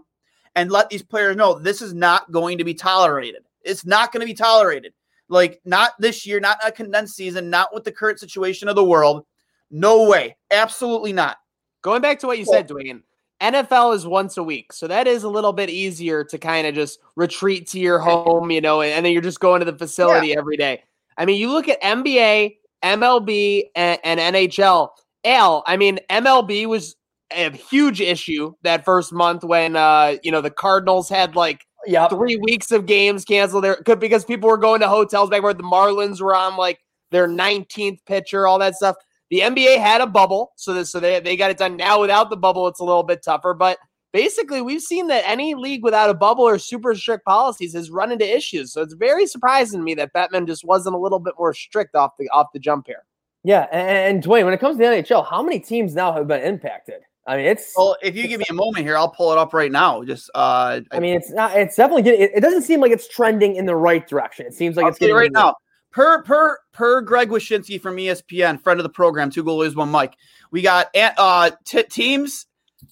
[0.56, 3.44] and let these players know this is not going to be tolerated.
[3.62, 4.94] It's not going to be tolerated.
[5.28, 8.84] Like not this year, not a condensed season, not with the current situation of the
[8.84, 9.26] world.
[9.70, 10.36] No way.
[10.50, 11.38] Absolutely not.
[11.82, 13.02] Going back to what you said, Dwayne,
[13.42, 14.74] NFL is once a week.
[14.74, 18.52] So that is a little bit easier to kind of just retreat to your home,
[18.52, 20.84] you know, and then you're just going to the facility every day.
[21.18, 24.90] I mean, you look at NBA, MLB, and, and NHL.
[25.24, 26.96] Al, I mean, MLB was
[27.32, 32.12] a huge issue that first month when, uh, you know, the Cardinals had like Yep.
[32.12, 35.64] three weeks of games canceled there because people were going to hotels back where the
[35.64, 36.80] Marlins were on like
[37.10, 38.96] their 19th pitcher, all that stuff.
[39.30, 41.78] The NBA had a bubble, so that, so they, they got it done.
[41.78, 43.54] Now without the bubble, it's a little bit tougher.
[43.54, 43.80] But
[44.12, 48.12] basically, we've seen that any league without a bubble or super strict policies has run
[48.12, 48.74] into issues.
[48.74, 51.96] So it's very surprising to me that Bettman just wasn't a little bit more strict
[51.96, 53.04] off the off the jump here.
[53.44, 56.28] Yeah, and, and Dwayne, when it comes to the NHL, how many teams now have
[56.28, 57.02] been impacted?
[57.28, 57.74] I mean, it's.
[57.78, 60.04] Well, if you give me a moment here, I'll pull it up right now.
[60.04, 61.56] Just uh I mean, it's not.
[61.56, 62.22] It's definitely getting.
[62.22, 64.46] It, it doesn't seem like it's trending in the right direction.
[64.46, 65.56] It seems like I'll it's tell getting right now.
[65.92, 70.14] Per per per Greg Wyshynski from ESPN, friend of the program, two goalies, one Mic.
[70.52, 72.48] We got uh t- teams.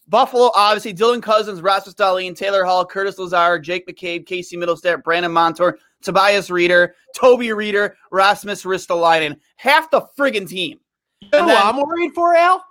[0.07, 5.31] Buffalo, obviously, Dylan Cozens, Rasmus Dahlin, Taylor Hall, Curtis Lazar, Jake McCabe, Casey Mittelstadt, Brandon
[5.31, 9.35] Montour, Tobias Rieder, Toby Rieder, Rasmus Ristolainen.
[9.57, 10.79] Half the friggin' team.
[11.21, 12.63] You know And who then- I'm worried for, Al?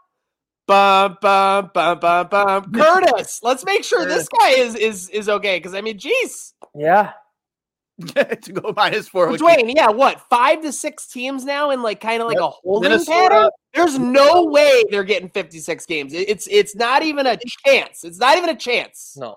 [0.66, 2.72] Bum, bum, bum, bum, bum.
[2.72, 3.40] Curtis.
[3.42, 5.58] Let's make sure this guy is is is okay.
[5.58, 7.12] Because I mean, geez, Yeah,
[8.14, 9.28] to go minus four.
[9.28, 12.44] with Dwayne, yeah, what five to six teams now in like kind of like Yep.
[12.44, 13.28] a holding Minnesota.
[13.28, 13.50] pattern?
[13.74, 16.12] There's no way they're getting 56 games.
[16.14, 17.36] It's it's not even a
[17.66, 18.04] chance.
[18.04, 19.14] It's not even a chance.
[19.18, 19.36] no.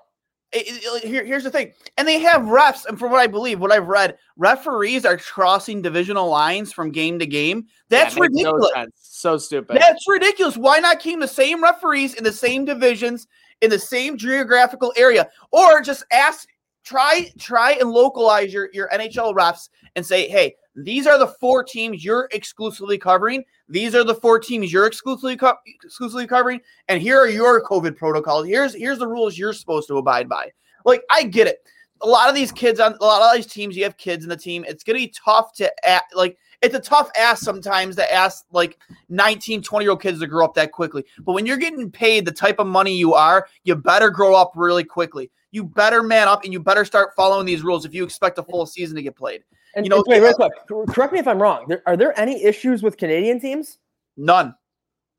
[0.53, 3.59] it- it- here, here's the thing, and they have refs, and from what I believe,
[3.61, 7.67] what I've read, referees are crossing divisional lines from game to game.
[7.89, 8.89] That's That makes no ridiculous.
[9.01, 9.77] So stupid.
[9.79, 10.57] That's ridiculous.
[10.57, 13.27] Why not keep the same referees in the same divisions
[13.61, 16.49] in the same geographical area, or just ask
[16.83, 21.63] try try and localize your your NHL refs and say, hey, these are the four
[21.63, 23.43] teams you're exclusively covering.
[23.67, 27.97] These are the four teams you're exclusively co- exclusively covering, and here are your COVID
[27.97, 28.47] protocols.
[28.47, 30.51] Here's here's the rules you're supposed to abide by.
[30.85, 31.57] Like I get it.
[32.03, 34.29] A lot of these kids on a lot of these teams, you have kids in
[34.29, 34.65] the team.
[34.67, 38.77] It's gonna be tough to act, like it's a tough ask sometimes to ask like
[39.09, 41.05] 19, 20 year old kids to grow up that quickly.
[41.19, 44.53] But when you're getting paid the type of money you are, you better grow up
[44.55, 45.31] really quickly.
[45.51, 48.43] You better man up and you better start following these rules if you expect a
[48.43, 49.43] full season to get played.
[49.75, 50.51] And You know, wait, real quick.
[50.89, 51.65] Correct me if I'm wrong.
[51.67, 53.79] There, are there any issues with Canadian teams?
[54.17, 54.55] None.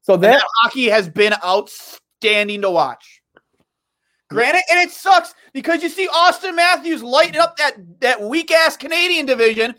[0.02, 3.22] So that that hockey has been outstanding to watch.
[4.30, 8.76] Granted, and it sucks because you see Auston Matthews lighting up that that weak ass
[8.76, 9.74] Canadian division,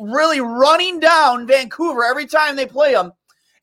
[0.00, 3.12] really running down Vancouver every time they play them.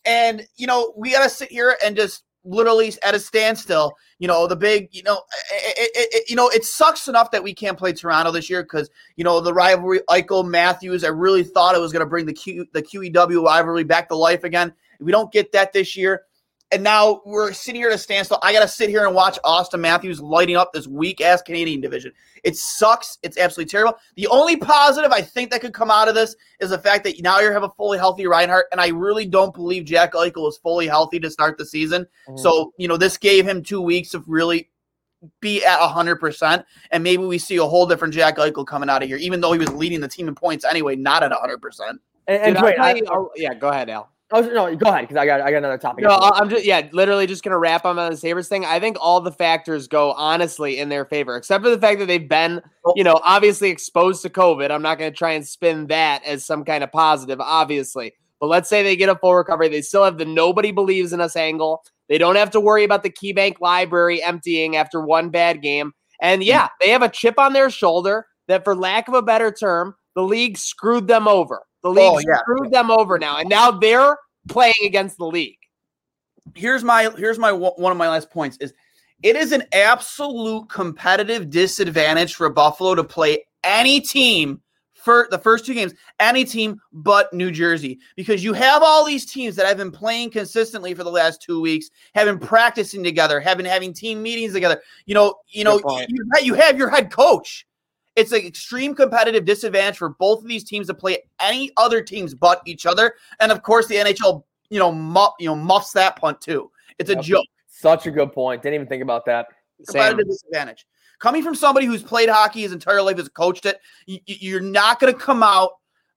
[0.05, 3.93] And you know, we gotta sit here and just literally at a standstill.
[4.19, 7.43] You know, the big, you know, it, it, it- you know, it sucks enough that
[7.43, 11.03] we can't play Toronto this year because you know the rivalry, Eichel Matthews.
[11.03, 14.43] I really thought it was gonna bring the Q the QEW rivalry back to life
[14.43, 14.73] again.
[14.99, 16.23] We don't get that this year.
[16.73, 18.39] And now we're sitting here at a standstill.
[18.41, 21.81] I got to sit here and watch Auston Matthews lighting up this weak ass Canadian
[21.81, 22.11] division.
[22.43, 23.19] It sucks.
[23.21, 23.99] It's absolutely terrible.
[24.15, 27.21] The only positive I think that could come out of this is the fact that
[27.21, 28.65] now you have a fully healthy Reinhart.
[28.71, 32.07] And I really don't believe Jack Eichel is fully healthy to start the season.
[32.27, 32.37] Mm-hmm.
[32.37, 34.71] So, you know, this gave him two weeks of really
[35.41, 36.63] be at 100%.
[36.89, 39.51] And maybe we see a whole different Jack Eichel coming out of here, even though
[39.51, 41.59] he was leading the team in points anyway, not at 100%.
[41.89, 44.12] and, and Dude, wait, tell I, you- oh, yeah, go ahead, Al.
[44.33, 46.03] Was, no, go ahead because I got I got another topic.
[46.03, 48.65] No, I'm just yeah, literally just gonna wrap on the Sabres thing.
[48.65, 52.07] I think all the factors go honestly in their favor, except for the fact that
[52.07, 52.59] they've been,
[52.95, 54.71] you know, obviously exposed to COVID.
[54.71, 58.13] I'm not gonna try and spin that as some kind of positive, obviously.
[58.39, 61.21] But let's say they get a full recovery, they still have the nobody believes in
[61.21, 61.83] us angle.
[62.09, 65.93] They don't have to worry about the KeyBank library emptying after one bad game.
[66.21, 66.69] And yeah, mm.
[66.81, 70.23] they have a chip on their shoulder that, for lack of a better term, the
[70.23, 71.63] league screwed them over.
[71.83, 72.37] The oh, league Oh, yeah.
[72.39, 74.17] screwed them over now, and now they're
[74.47, 75.57] playing against the league.
[76.55, 78.73] here's my here's my one of my last points is
[79.21, 84.61] it is an absolute competitive disadvantage for Buffalo to play any team
[84.93, 89.25] for the first two games, any team but New Jersey, because you have all these
[89.25, 93.39] teams that have been playing consistently for the last two weeks, have been practicing together,
[93.39, 94.81] have been having team meetings together.
[95.05, 97.65] You know, you know, you, you have your head coach.
[98.15, 102.35] It's an extreme competitive disadvantage for both of these teams to play any other teams
[102.35, 106.15] but each other, and of course the NHL, you know, mu- you know, muffs that
[106.15, 106.69] punt too.
[106.99, 107.23] It's a Yep.
[107.23, 108.61] joke Such a good point.
[108.61, 109.47] Didn't even think about that.
[109.87, 110.85] competitive disadvantage.
[111.19, 114.61] Coming from somebody who's played hockey his entire life, has coached it, you, you- you're
[114.61, 115.71] not going to come out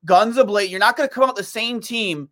[0.05, 0.71] guns ablazing.
[0.71, 2.29] You're not going to come out the same team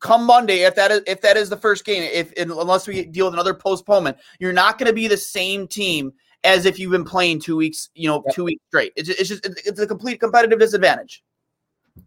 [0.00, 2.02] come Monday if that is if that is the first game.
[2.02, 6.12] If unless we deal with another postponement, you're not going to be the same team
[6.44, 8.34] as if you've been playing two weeks, you know, Yep.
[8.34, 8.92] two weeks straight.
[8.96, 11.22] It's, it's just it's a complete competitive disadvantage.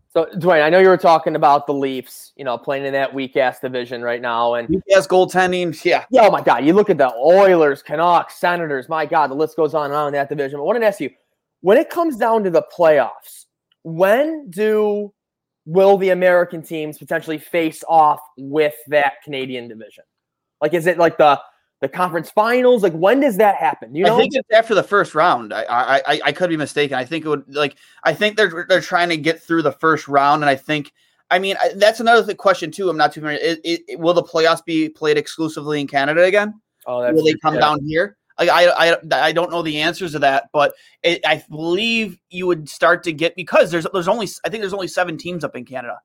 [0.10, 3.14] So Dwayne, I know you were talking about the Leafs, you know, playing in that
[3.14, 5.84] weak ass division right now, and Yes, goaltending.
[5.84, 8.88] Yeah, yeah, oh my god, you look at the Oilers, Canucks, Senators.
[8.88, 10.58] My god, the list goes on and on in that division.
[10.58, 11.10] But I want to ask you,
[11.62, 13.46] when it comes down to the playoffs,
[13.84, 15.14] when do
[15.66, 20.04] will the American teams potentially face off with that Canadian division?
[20.62, 21.42] Like, is it like the
[21.86, 22.82] the conference finals?
[22.82, 23.94] Like, when does that happen?
[23.94, 25.54] You know, I think it's after the first round.
[25.54, 26.98] I, I I I could be mistaken.
[26.98, 30.08] I think it would like I think they're they're trying to get through the first
[30.08, 30.92] round, and I think
[31.30, 32.90] I mean I, that's another th- question too.
[32.90, 33.40] I'm not too familiar.
[33.42, 36.60] It, it, it- will the playoffs be played exclusively in Canada again?
[36.88, 37.62] oh, that's will they come yeah.
[37.62, 38.18] down here?
[38.40, 40.74] Like I, I I don't know the answers to that, but
[41.04, 44.74] it, I believe you would start to get because there's there's only I think there's
[44.74, 46.00] only seven teams up in Canada.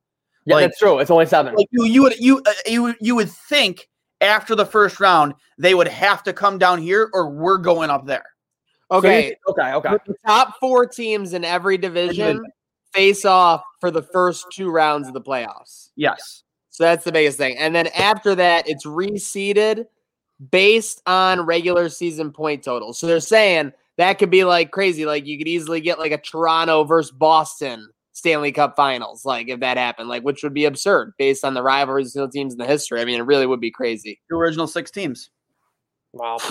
[0.45, 0.99] Yeah, like- that's true.
[0.99, 1.55] It's only seven.
[1.55, 3.89] Like you, you would you uh, you would- you would think
[4.21, 8.05] after the first round they would have to come down here, or we're going up
[8.05, 8.25] there.
[8.91, 9.97] So Okay, okay, okay.
[10.05, 12.43] the top four teams in every division
[12.93, 15.89] face off for the first two rounds of the playoffs.
[15.95, 16.43] Yes.
[16.71, 17.57] So that's the biggest thing.
[17.57, 19.85] And then after that, it's reseeded
[20.49, 22.97] based on regular season point totals.
[22.97, 25.05] So they're saying that could be like crazy.
[25.05, 29.59] Like you could easily get like a Toronto versus Boston Stanley Cup finals, like if
[29.61, 32.59] that happened, like which would be absurd based on the rivalries of the teams in
[32.59, 33.01] the history.
[33.01, 34.19] I mean, it really would be crazy.
[34.29, 35.29] The original six teams.
[36.13, 36.37] Wow.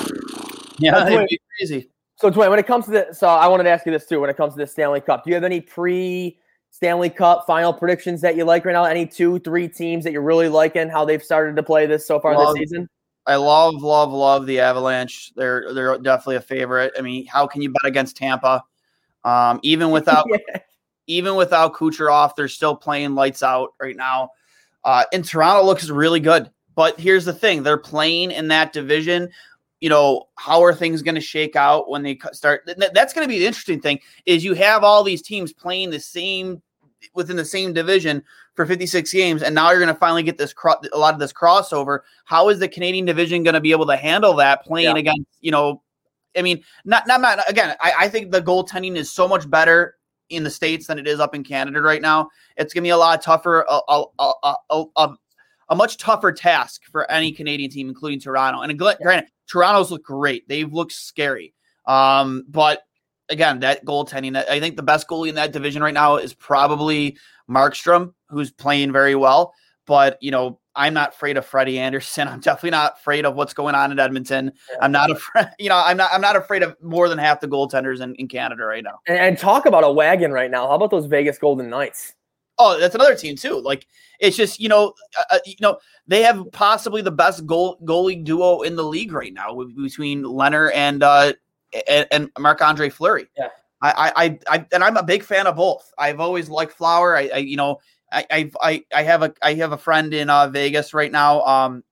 [0.83, 1.91] Yeah, That's it'd be crazy.
[2.17, 4.19] So Dwayne, when it comes to the, so I wanted to ask you this too.
[4.19, 6.39] When it comes to the Stanley Cup, do you have any pre
[6.71, 8.85] Stanley Cup final predictions that you like right now?
[8.85, 12.19] Any two, three teams that you're really liking how they've started to play this so
[12.19, 12.89] far Love- this season?
[13.27, 15.33] I love, love, love the Avalanche.
[15.37, 16.95] They're they're definitely a favorite.
[16.99, 18.65] I mean, how can you bet against Tampa?
[19.23, 20.61] Um, even without Yeah.
[21.11, 24.31] Even without Kucherov, they're still playing lights out right now.
[24.85, 26.51] Uh, and Toronto looks really good.
[26.75, 29.31] But here's the thing: they're playing in that division
[29.81, 32.71] you know, how are things going to shake out when they start?
[32.93, 33.99] That's going to be the interesting thing.
[34.27, 36.63] Is you have all these teams playing the same
[37.15, 38.23] within the same division
[38.55, 41.21] for 56 games, and now you're going to finally get this cro- a lot of
[41.21, 42.01] this crossover.
[42.27, 45.01] How is the Canadian division going to be able to handle that playing Yeah.
[45.01, 45.83] against you know?
[46.37, 47.75] I mean, not not, not again.
[47.81, 49.97] I, I think the goaltending is so much better
[50.31, 52.29] in the states than it is up in Canada right now.
[52.57, 54.33] It's going to be a lot tougher, a, a, a,
[54.71, 55.09] a, a,
[55.69, 58.61] a much tougher task for any Canadian team, including Toronto.
[58.61, 61.55] And granted, Toronto's look great; they've looked scary.
[61.87, 62.83] Um, but
[63.29, 67.17] again, that goaltending, I think the best goalie in that division right now is probably
[67.49, 69.53] Markstrom, who's playing very well.
[69.87, 72.27] But you know, I'm not afraid of Freddie Andersen.
[72.29, 74.53] I'm definitely not afraid of what's going on in Edmonton.
[74.81, 77.49] I'm not afraid, you know, I'm not I'm not afraid of more than half the
[77.49, 78.99] goaltenders in, in Canada right now.
[79.07, 80.67] And, and talk about a wagon right now.
[80.67, 82.15] How about those Vegas Golden Knights?
[82.59, 83.61] Oh, that's another team too.
[83.61, 83.87] Like
[84.19, 88.23] it's just you know, uh, uh, you know, they have possibly the best goal goalie
[88.23, 91.33] duo in the league right now with- between Leonard and uh
[91.89, 93.29] and, and Marc Andre Fleury.
[93.39, 93.49] Yeah.
[93.83, 95.91] I, I, I, I, and I'm a big fan of both.
[95.97, 97.17] I've always liked Flower.
[97.17, 97.79] I, I you know,
[98.13, 101.43] I, I, I, I have a, I have a friend in uh, Vegas right now.
[101.43, 101.85] Um,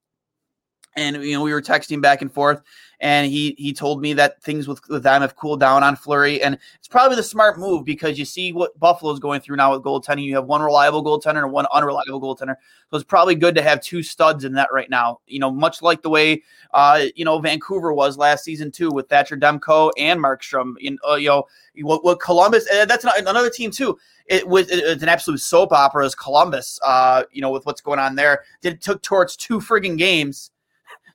[0.96, 2.62] and you know, we were texting back and forth,
[3.00, 6.42] and he he told me that things with, with them have cooled down on Fleury,
[6.42, 9.82] and it's probably the smart move because you see what Buffalo's going through now with
[9.82, 10.24] goaltending.
[10.24, 12.56] You have one reliable goaltender and one unreliable goaltender,
[12.90, 15.20] so it's probably good to have two studs in that right now.
[15.26, 16.42] You know, much like the way
[16.74, 20.74] uh you know Vancouver was last season too with Thatcher Demko and Markstrom.
[20.80, 21.44] In uh, you know
[21.82, 23.96] what, what Columbus, that's not, another team too.
[24.26, 26.80] It was it- it's an absolute soap opera as Columbus.
[26.84, 28.42] Uh, you know with what's going on there.
[28.62, 30.50] It took towards two friggin' games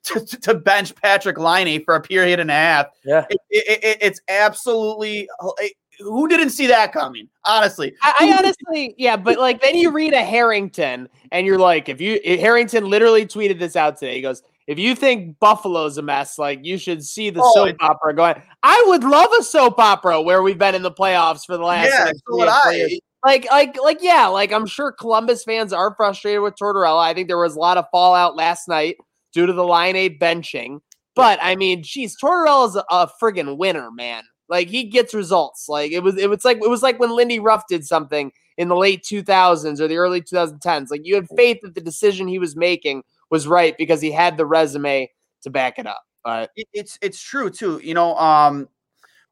[0.04, 2.86] to, to- to bench Patrik Laine for a period and a half.
[3.04, 3.24] Yeah.
[3.30, 5.28] It, it, it- it's absolutely
[6.00, 7.28] who didn't see that coming?
[7.46, 11.88] Honestly, I, I honestly, yeah, but like then you read a Harrington and you're like,
[11.88, 14.16] if you Harrington literally tweeted this out today.
[14.16, 17.76] He goes, if you think Buffalo's a mess, like you should see the Oh, soap
[17.80, 18.42] opera going.
[18.62, 21.90] I would love a soap opera where we've been in the playoffs for the last
[21.92, 22.98] yeah, like, so would I.
[23.24, 27.02] Like, like, like, yeah, like I'm sure Columbus fans are frustrated with Tortorella.
[27.02, 28.96] I think there was a lot of fallout last night
[29.34, 30.80] due to the Laine benching.
[31.14, 34.22] But I mean, geez, Tortorella's a, a friggin' winner, man.
[34.48, 35.68] Like he gets results.
[35.68, 38.68] Like it was, it was like it was like when Lindy Ruff did something in
[38.68, 40.90] the late 2000s or the early 2010s.
[40.90, 44.36] Like you had faith that the decision he was making was right because he had
[44.36, 45.10] the resume
[45.42, 46.02] to back it up.
[46.22, 47.80] But it's it's true too.
[47.82, 48.68] You know, um,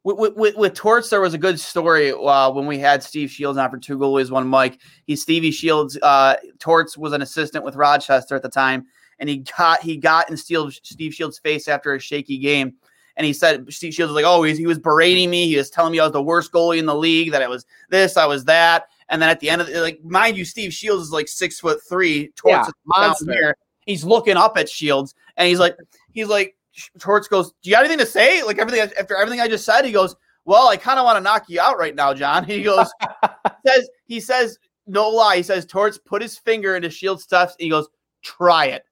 [0.04, 3.30] with with, with, with Torts, there was a good story uh, when we had Steve
[3.30, 4.78] Shields on for two goalies, one Mic.
[5.06, 5.98] He's Stevie Shields.
[6.02, 8.86] Uh, Torts was an assistant with Rochester at the time,
[9.18, 12.74] and he got he got in Steve Steve Shields' face after a shaky game.
[13.16, 15.46] And he said, Steve Shields was like, oh, he's, he was berating me.
[15.46, 17.66] He was telling me I was the worst goalie in the league, that I was
[17.90, 18.86] this, I was that.
[19.10, 21.60] And then at the end of the, like, mind you, Steve Shields is like six
[21.60, 22.28] foot three.
[22.36, 23.56] Torts Yeah, is down here.
[23.84, 25.76] He's looking up at Shields, and he's like,
[26.12, 26.56] he's like,
[26.98, 29.84] Torts goes, "Do you have anything to say?" Like everything after everything I just said,
[29.84, 32.62] he goes, "Well, I kind of want to knock you out right now, John." He
[32.62, 32.90] goes,
[33.66, 35.36] says he says no lie.
[35.36, 37.50] He says Torts put his finger into Shields' stuff.
[37.58, 37.88] And he goes,
[38.22, 38.84] "Try it."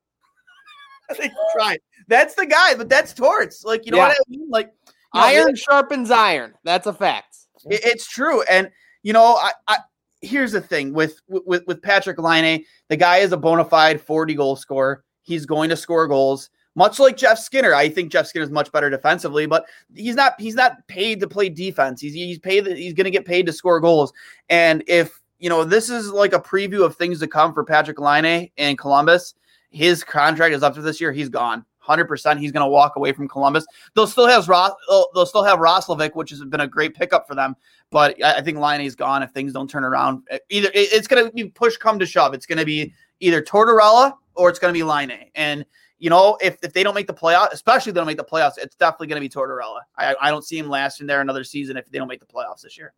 [1.57, 1.79] Try.
[2.09, 3.65] That's the guy, but that's Torts.
[3.65, 4.49] Like you know what I mean?
[4.51, 4.73] Like
[5.15, 6.55] you know, iron sharpens iron.
[6.65, 7.37] That's a fact.
[7.69, 8.71] it- it's true, and
[9.03, 9.79] you know, I, I
[10.23, 14.35] here's the thing with with with Patrik Laine, the guy is a bona fide 40
[14.35, 15.05] goal scorer.
[15.23, 17.75] He's going to score goals, much like Jeff Skinner.
[17.75, 21.29] I think Jeff Skinner is much better defensively, but he's not he's not paid to
[21.29, 22.01] play defense.
[22.01, 24.13] He's he's paid he's going to get paid to score goals.
[24.49, 27.99] And if you know, this is like a preview of things to come for Patrik
[27.99, 29.35] Laine in Columbus.
[29.71, 31.13] His contract is up to this year.
[31.13, 31.65] He's gone.
[31.87, 33.67] 100% he's going to walk away from Columbus.
[33.95, 34.73] They'll still have Ross,
[35.15, 37.57] they'll, still have Roslovic, which has been a great pickup for them.
[37.91, 40.23] But I, I think Laine's gone if things don't turn around.
[40.51, 42.35] Either it's going to be push come to shove.
[42.35, 45.31] It's going to be either Tortorella or it's going to be Laine.
[45.35, 45.65] And
[45.99, 48.25] you know, if, if they don't make the playoffs, especially if they don't make the
[48.25, 49.81] playoffs, it's definitely going to be Tortorella.
[49.99, 52.63] I, I don't see him lasting there another season if they don't make the playoffs
[52.63, 52.95] this year.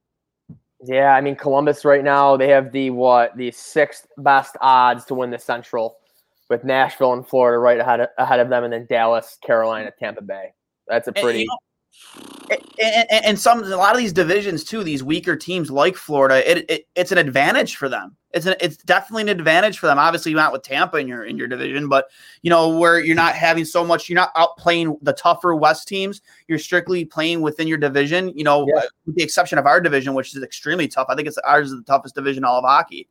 [0.85, 5.14] Yeah, I mean Columbus right now they have the what the sixth best odds to
[5.14, 5.99] win the Central,
[6.53, 10.22] with Nashville and Florida right ahead of, ahead of them, and then Dallas, Carolina, Tampa
[10.22, 10.53] Bay.
[10.86, 11.40] That's a And, pretty.
[11.40, 11.59] you know,
[12.80, 16.48] and, and, and some a lot of these divisions too, these weaker teams like Florida,
[16.50, 18.16] it, it it's an advantage for them.
[18.32, 19.98] It's an it's definitely an advantage for them.
[19.98, 22.07] Obviously, you're not with Tampa in your in your division, but
[22.42, 25.86] you know where you're not having so much, you're not out playing the tougher West
[25.86, 26.22] teams.
[26.48, 28.32] You're strictly playing within your division.
[28.36, 28.82] You know, Yeah.
[29.07, 31.07] with the exception of our division, which is extremely tough.
[31.11, 33.09] I think it's ours is the toughest division all of hockey.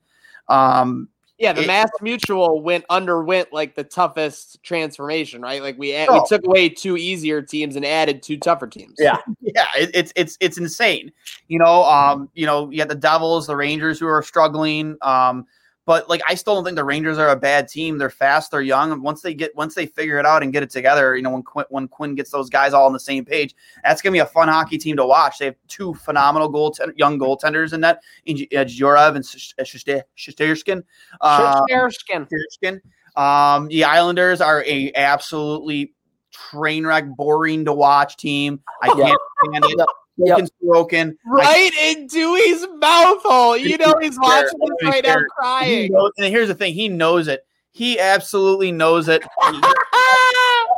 [0.48, 1.08] Um,
[1.42, 5.62] Yeah, the It- Mass Mutual went underwent like the toughest transformation, right?
[5.62, 6.14] Like we Oh.
[6.14, 8.94] we took away two easier teams and added two tougher teams.
[9.00, 9.18] Yeah.
[9.42, 11.12] yeah, it, it's it's it's insane.
[11.48, 14.98] You know, um, you know, you got the Devils, the Rangers who are struggling.
[15.02, 15.48] Um,
[15.86, 17.98] But like, I still don't think the Rangers are a bad team.
[17.98, 20.62] They're fast, they're young, and once they get once they figure it out and get
[20.62, 23.26] it together, you know, when Quinn, when Quinn gets those guys all on the same
[23.26, 25.40] page, that's gonna be a fun hockey team to watch.
[25.40, 30.84] They have two phenomenal goaltend- young goaltenders in that, in uh, and Shesterskin.
[31.20, 32.28] Uh, Sherskin.
[32.30, 32.82] Shesterskin.
[33.16, 35.94] Um, the Islanders are a absolutely
[36.32, 38.62] train wreck, boring to watch team.
[38.82, 39.88] I can't stand it.
[40.18, 40.38] Yep.
[40.38, 41.18] Broken, broken.
[41.26, 43.58] I Right in Dewey's mouth hole.
[43.58, 45.22] You know he's watching this right now care.
[45.22, 45.92] He crying.
[45.92, 47.46] knows- and here's the thing: he knows it.
[47.72, 49.24] He absolutely knows it.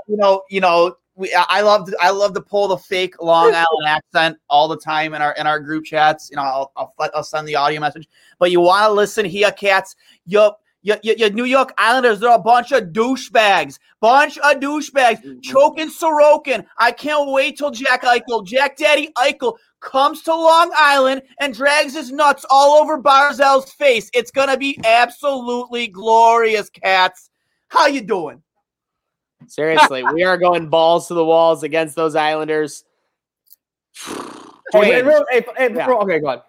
[0.08, 0.96] you know, you know.
[1.16, 4.78] We, I love to, I love to pull the fake Long Island accent all the
[4.78, 6.30] time in our in our group chats.
[6.32, 8.08] You know, I'll I'll, I'll send the audio message.
[8.40, 9.96] But you want to listen here, cats?
[10.26, 10.60] Yup.
[10.86, 13.80] Your, your, your New York Islanders, they're a bunch of douchebags.
[14.02, 15.42] Bunch of douchebags.
[15.42, 16.66] Choking Sorokin.
[16.78, 21.94] I can't wait till Jack Eichel, Jack Daddy Eichel, comes to Long Island and drags
[21.94, 24.10] his nuts all over Barzal's face.
[24.14, 27.30] It's gonna be absolutely glorious, cats.
[27.70, 28.44] How you doing?
[29.48, 32.84] Seriously, we are going balls to the walls against those Islanders.
[34.74, 35.90] Dwayne, real- hey, hey, Yeah.
[35.90, 36.42] okay, go ahead.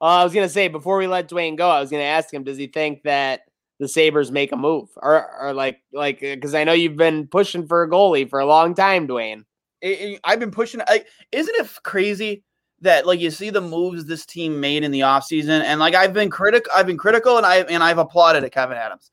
[0.00, 2.44] uh, I was gonna say before we let Dwayne go, I was gonna ask him,
[2.44, 3.42] does he think that
[3.78, 7.66] the Sabres make a move, or, or like, like, because I know you've been pushing
[7.66, 9.44] for a goalie for a long time, Dwayne.
[9.80, 10.80] it- it- I've been pushing.
[10.88, 12.42] I, isn't it crazy
[12.80, 16.12] that like you see the moves this team made in the offseason and like I've
[16.12, 16.70] been critical.
[16.74, 19.10] I've been critical and I and I've applauded at Kevyn Adams.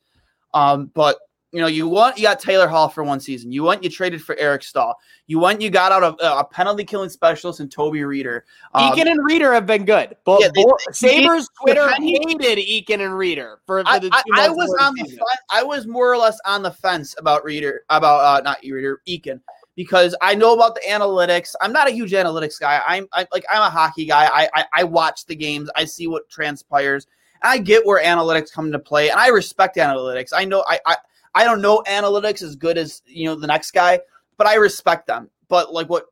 [0.54, 1.18] Um, but
[1.56, 3.50] you know, you want you got Taylor Hall for one season.
[3.50, 4.94] You went, you traded for Eric Staal.
[5.28, 8.42] You went, you got out of uh, a penalty killing specialist and Toby Rieder.
[8.74, 12.96] Um, Eakin and Rieder have been good, but yeah, they- they- Sabres Twitter hated Eakin
[12.96, 15.20] and Rieder for, for I, the I, two I was on the season.
[15.20, 15.40] fence.
[15.50, 19.40] I was more or less on the fence about Rieder, about uh, not Rieder, Eakin,
[19.78, 21.56] because I know about the analytics.
[21.62, 22.82] I'm not a huge analytics guy.
[22.86, 24.26] I'm I, like I'm a hockey guy.
[24.26, 25.70] I, I I watch the games.
[25.78, 27.08] I see what transpires.
[27.42, 30.30] I get where analytics come into play, and I respect analytics.
[30.34, 30.96] I know I I,
[31.36, 34.00] I don't know analytics as good as you know the next guy,
[34.38, 35.30] but I respect them.
[35.50, 36.06] But like what,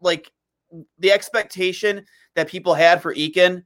[0.00, 0.32] like
[0.98, 2.04] the expectation
[2.34, 3.62] that people had for Eakin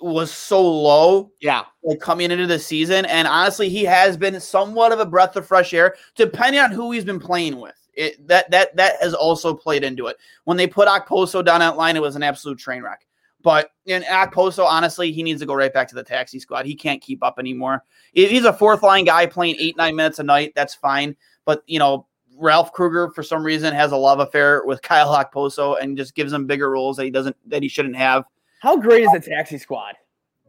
[0.00, 3.04] was so low Yeah, like coming into the season.
[3.06, 6.92] And honestly, he has been somewhat of a breath of fresh air, depending on who
[6.92, 7.74] he's been playing with.
[7.94, 10.16] It that that that has also played into it.
[10.44, 13.04] When they put Okposo down that line, it was an absolute train wreck.
[13.42, 16.66] But in Okposo, honestly, he needs to go right back to the taxi squad.
[16.66, 17.84] He can't keep up anymore.
[18.12, 20.52] He's a fourth line guy playing eight nine minutes a night.
[20.54, 21.16] That's fine.
[21.44, 22.06] But you know.
[22.42, 26.32] Ralph Krueger, for some reason, has a love affair with Kyle Okposo and just gives
[26.32, 28.24] him bigger roles that he doesn't that he shouldn't have.
[28.60, 29.94] How great is the taxi squad?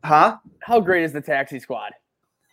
[0.02, 0.38] Huh?
[0.62, 1.92] How great is the taxi squad?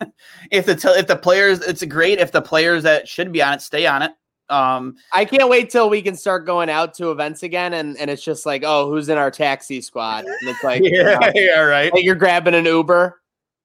[0.51, 3.55] if the t- if the players it's great if the players that should be on
[3.55, 4.13] it stay on it
[4.51, 8.11] um I can't wait till we can start going out to events again, and, and
[8.11, 10.25] it's just like, oh, who's in our taxi squad?
[10.25, 13.21] And it's like, know, yeah right like you're grabbing an Uber.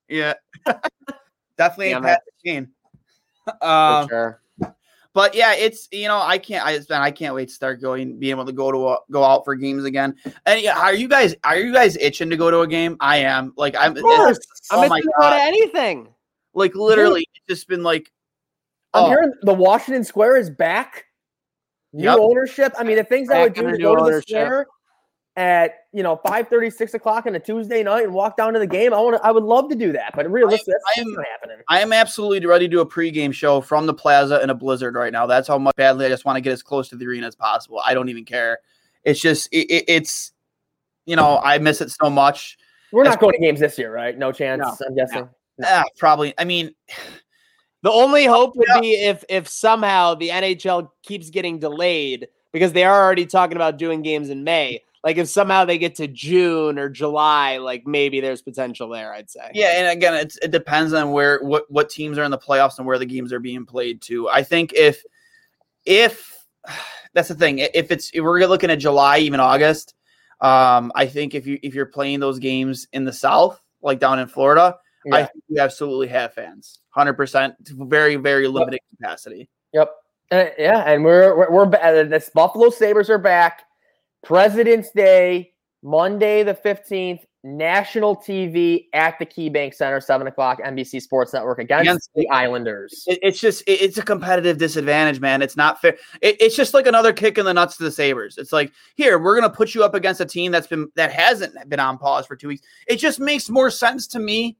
[0.10, 0.34] yeah
[1.58, 2.00] definitely Yeah.
[2.00, 2.22] Pat.
[3.46, 4.42] For um sure.
[5.14, 8.32] but yeah it's you know i can't i i can't wait to start going being
[8.32, 10.16] able to go to a, go out for games again
[10.46, 13.18] and yeah, are you guys are you guys itching to go to a game i
[13.18, 14.40] am like i'm Of course,
[14.72, 15.34] oh I'm my missing out God.
[15.34, 16.08] on anything.
[16.54, 18.10] like literally it's just been like
[18.94, 21.06] I'm oh, hearing the Washington Square is back.
[21.94, 22.18] New Yep.
[22.20, 22.74] ownership.
[22.78, 24.66] I mean, the things I would do new go to the square
[25.36, 28.68] at you know 5 6 o'clock on a Tuesday night and walk down to the
[28.68, 28.94] game.
[28.94, 29.26] I want to.
[29.26, 31.58] I would love to do that, but realistically, I am- not happening.
[31.70, 34.96] I am absolutely ready to do a pregame show from the plaza in a blizzard
[34.96, 35.26] right now.
[35.26, 37.36] That's how much badly I just want to get as close to the arena as
[37.36, 37.82] possible.
[37.84, 38.60] I don't even care.
[39.04, 40.34] It's just it, it- it's
[41.06, 42.58] you know I miss it so much.
[42.92, 44.16] We're not going to games this year, right?
[44.16, 44.62] No chance.
[44.62, 44.88] No.
[44.88, 45.30] I'm guessing.
[45.64, 46.34] Ah, probably.
[46.38, 46.76] I mean,
[47.84, 48.82] The only hope would Yeah.
[48.82, 53.78] be if if somehow the NHL keeps getting delayed because they are already talking about
[53.78, 54.82] doing games in May.
[55.04, 59.14] Like if somehow they get to June or July, like maybe there's potential there.
[59.14, 59.52] I'd say.
[59.54, 62.78] yeah, and again, it's, it depends on where what what teams are in the playoffs
[62.78, 64.02] and where the games are being played.
[64.02, 64.30] Too.
[64.30, 65.04] I think if
[65.86, 66.46] if
[67.14, 69.94] that's the thing, if it's if we're looking at July, even August,
[70.40, 74.20] um, I think if you if you're playing those games in the South, like down
[74.20, 74.78] in Florida,
[75.12, 79.50] I think you absolutely have fans, hundred percent, very very limited capacity.
[79.74, 79.92] Yep.
[80.32, 83.64] Uh, yeah, and we're we're, we're uh, this Buffalo Sabres are back.
[84.24, 91.34] President's Day, Monday the fifteenth, national TV at the KeyBank Center, seven o'clock, NBC Sports
[91.34, 93.04] Network against, Against the Islanders.
[93.06, 95.42] It, it's just it- it's a competitive disadvantage, man.
[95.42, 95.98] It's not fair.
[96.22, 98.38] It, it's just like another kick in the nuts to the Sabres.
[98.38, 101.54] It's like here we're gonna put you up against a team that's been that hasn't
[101.70, 102.66] been on pause for two weeks.
[102.88, 104.58] It just makes more sense to me.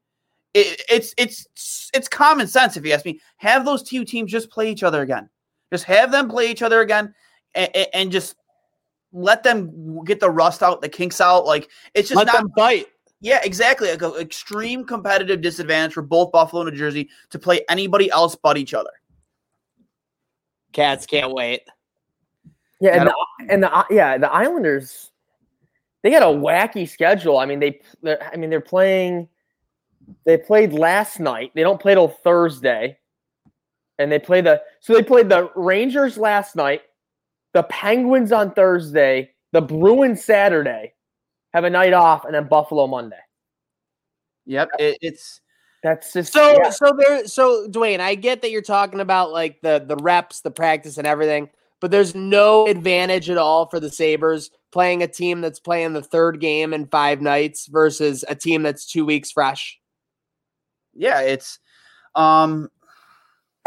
[0.54, 3.20] It, it's it's it's common sense if you ask me.
[3.38, 5.30] Have those two teams just play each other again.
[5.72, 7.14] Just have them play each other again,
[7.56, 8.36] and, and just
[9.12, 11.46] let them get the rust out, the kinks out.
[11.46, 12.88] Like it's just Let not them fight.
[13.22, 13.90] Yeah, exactly.
[13.90, 18.36] Like an extreme competitive disadvantage for both Buffalo and New Jersey to play anybody else
[18.36, 18.90] but each other.
[20.74, 21.62] Cats can't wait.
[22.82, 23.16] Yeah, and the,
[23.50, 25.12] and the yeah the Islanders,
[26.02, 27.38] they got a wacky schedule.
[27.38, 29.30] I mean they, I mean they're playing.
[30.26, 31.52] They played last night.
[31.56, 32.98] They don't play till Thursday,
[34.00, 36.82] and they play the so they played the Rangers last night,
[37.54, 40.94] the Penguins on Thursday, the Bruins Saturday,
[41.54, 43.20] have a night off, and then Buffalo Monday.
[44.46, 45.42] Yep, it, it's
[45.84, 46.70] That's just So yeah.
[46.70, 50.52] so there so Dwayne, I get that you're talking about like the the reps, the
[50.52, 51.50] practice and everything,
[51.82, 56.02] but there's no advantage at all for the Sabres playing a team that's playing the
[56.02, 59.80] third game in 5 nights versus a team that's 2 weeks fresh.
[60.96, 61.60] Yeah, it's
[62.16, 62.70] um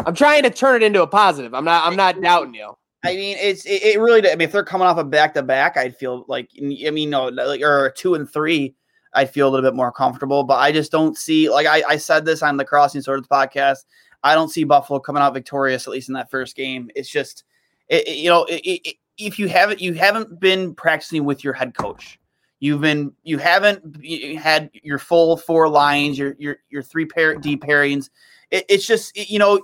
[0.05, 1.53] I'm trying to turn it into a positive.
[1.53, 2.73] I'm not I'm not doubting you.
[3.03, 4.27] I mean, it's it, it really.
[4.29, 7.09] I mean, if they're coming off a back to back, I'd feel like I mean,
[7.09, 8.75] no, like or two and three,
[9.13, 10.43] I'd feel a little bit more comfortable.
[10.43, 13.85] But I just don't see like I, I said this on the Crossing Swords podcast.
[14.23, 16.89] I don't see Buffalo coming out victorious at least in that first game.
[16.95, 17.43] It's just,
[17.87, 22.19] it, it- you know, if you haven't you haven't been practicing with your head coach,
[22.59, 24.03] you've been you haven't
[24.37, 28.09] had your full four lines, your your your three pair deep pairings.
[28.51, 29.61] It, it's just it- you know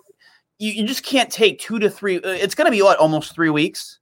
[0.60, 2.18] you, you just can't take two to three.
[2.18, 4.00] uh, It's going to be what almost three weeks,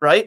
[0.00, 0.26] right?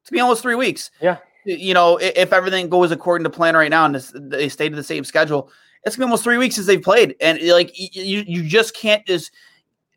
[0.00, 0.90] It's gonna be almost three weeks.
[1.00, 1.18] Yeah.
[1.44, 4.76] You know, if everything goes according to plan right now and this, they stay to
[4.76, 5.50] the same schedule,
[5.84, 9.04] it's gonna be almost three weeks since they've played, and like you, you just can't
[9.06, 9.32] just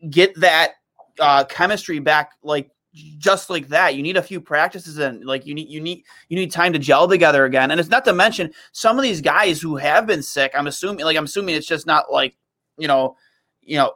[0.10, 0.72] get that
[1.20, 3.96] uh, chemistry back like just like that.
[3.96, 6.80] You need a few practices and like you need you need you need time to
[6.80, 7.72] gel together again.
[7.72, 10.52] And it's not to mention some of these guys who have been sick.
[10.56, 12.36] I'm assuming like I'm assuming it's just not like
[12.78, 13.18] you know
[13.62, 13.94] you know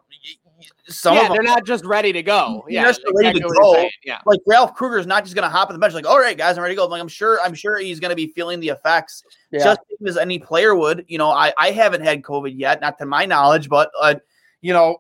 [0.88, 2.66] some yeah, of them they're not just ready to go.
[2.68, 3.90] Yeah, just ready to exactly what you're go.
[4.04, 4.20] Yeah.
[4.26, 6.38] like Ralph Krueger is not just going to hop on the bench like, all right,
[6.38, 6.88] guys, I'm ready to go.
[6.88, 9.64] Like I'm sure, I'm sure he's going to be feeling the effects yeah.
[9.64, 11.06] just as any player would.
[11.08, 14.16] You know, I I haven't had COVID yet, not to my knowledge, but uh,
[14.62, 14.98] you know,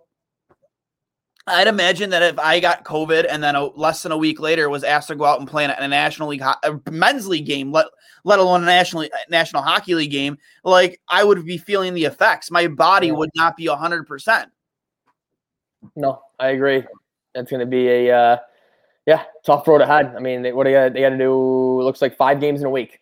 [1.49, 4.69] I'd imagine that if I got COVID and then a, less than a week later
[4.69, 6.91] was asked to go out and play in a, in a national league, ho- a
[6.91, 7.87] men's league game, let
[8.23, 12.51] let alone a national national hockey league game, like I would be feeling the effects.
[12.51, 13.13] My body Yeah.
[13.13, 14.49] would not be hundred percent.
[15.95, 16.83] No, I agree.
[17.33, 18.37] That's going to be a uh,
[19.05, 20.13] yeah tough road ahead.
[20.15, 22.67] I mean, they, what they got they got to do looks like five games in
[22.67, 22.99] a week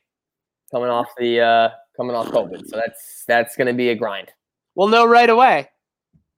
[0.71, 2.67] coming off the uh, coming off COVID.
[2.67, 4.31] So that's that's going to be a grind.
[4.75, 5.69] We'll know right away.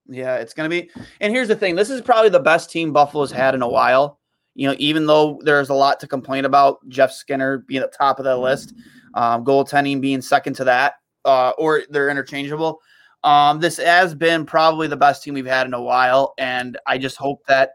[0.10, 0.89] Yeah, it's going to be.
[1.22, 4.20] And here's the thing this is probably the best team Buffalo's had in a while.
[4.55, 7.97] You know, even though there's a lot to complain about, Jeff Skinner being at the
[7.97, 8.74] top of the list,
[9.14, 12.82] um, goaltending being second to that, uh, or they're interchangeable.
[13.24, 16.34] Um, this has been probably the best team we've had in a while.
[16.38, 17.72] And I just hope that,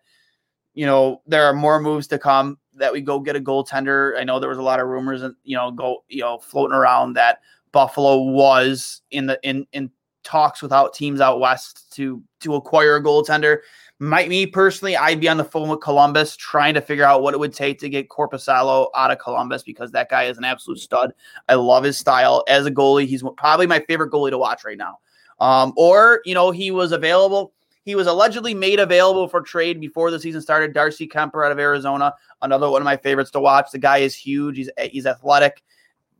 [0.75, 4.19] you know, there are more moves to come that we go get a goaltender.
[4.19, 6.75] I know there was a lot of rumors and, you know, go, you know, floating
[6.75, 7.39] around that
[7.73, 9.91] Buffalo was in the, in, in,
[10.25, 13.59] talks without teams out west to to acquire a goaltender.
[14.01, 17.33] Might me personally, I'd be on the phone with Columbus trying to figure out what
[17.33, 20.81] it would take to get Korpisalo out of Columbus because that guy is an absolute
[20.81, 21.13] stud.
[21.49, 23.07] I love his style as a goalie.
[23.07, 24.99] He's probably my favorite goalie to watch right now.
[25.39, 27.53] Um, or you know, he was available.
[27.85, 30.73] He was allegedly made available for trade before the season started.
[30.73, 33.71] Darcy Kuemper out of Arizona, another one of my favorites to watch.
[33.71, 34.57] The guy is huge.
[34.57, 35.63] He's he's athletic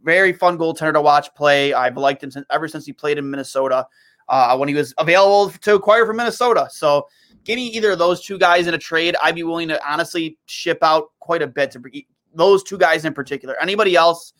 [0.05, 1.73] very fun goaltender to watch play.
[1.73, 3.87] I've liked him since, ever since he played in Minnesota
[4.29, 6.69] uh, when he was available to acquire from Minnesota.
[6.71, 7.09] So
[7.45, 9.17] give me either of those two guys in a trade.
[9.23, 11.83] I'd be willing to honestly ship out quite a bit to
[12.35, 13.57] those two guys in particular.
[13.61, 14.33] Anybody else?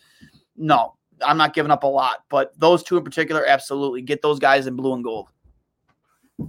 [0.57, 0.95] No,
[1.25, 4.67] I'm not giving up a lot, but those two in particular, absolutely get those guys
[4.67, 5.29] in blue and gold.
[6.39, 6.49] All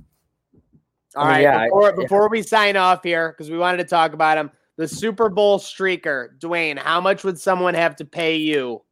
[1.15, 1.95] I mean, right, yeah, I- before, yeah.
[1.95, 5.57] before we sign off here, because we wanted to talk about him, the Super Bowl
[5.57, 6.77] streaker, Dwayne.
[6.77, 8.83] How much would someone have to pay you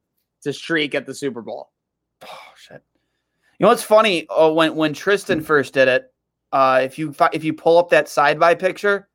[0.43, 1.71] to streak at the Super Bowl?
[2.23, 2.81] Oh shit!
[3.59, 4.25] You know what's funny?
[4.29, 6.11] Oh, when when Tristan first did it,
[6.51, 9.09] uh, if you if you pull up that side by picture,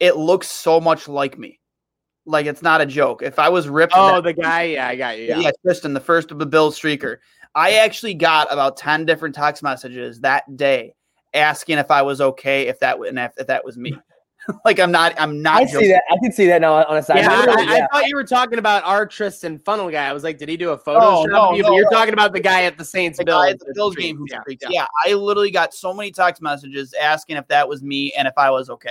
[0.00, 1.60] it looks so much like me.
[2.24, 3.22] Like it's not a joke.
[3.22, 4.62] If I was ripped, Oh, the guy.
[4.62, 5.24] Yeah, I got you.
[5.24, 5.38] yeah.
[5.40, 5.50] Yeah.
[5.64, 7.16] Tristan, the first of the Bill streaker.
[7.54, 10.94] I actually got about ten different text messages that day
[11.34, 13.96] asking if I was okay if that and if, if that was me.
[14.64, 15.14] like I'm not.
[15.20, 15.62] I'm not.
[15.62, 15.80] I joking.
[15.80, 16.02] see that.
[16.10, 17.18] I can see that now on a side.
[17.18, 20.06] Yeah, I, Literally, I- I thought you were talking about our Tristan funnel guy.
[20.08, 21.62] I was like, did he do a photo Oh, no, of you?
[21.62, 21.96] But no, you're no.
[21.96, 23.42] talking about the guy at the Saints the Bills.
[23.44, 24.64] guy at the Bills game who Yeah, streaked.
[24.68, 24.86] yeah.
[25.04, 28.34] Yeah, I literally got so many text messages asking if that was me and if
[28.36, 28.90] I was okay.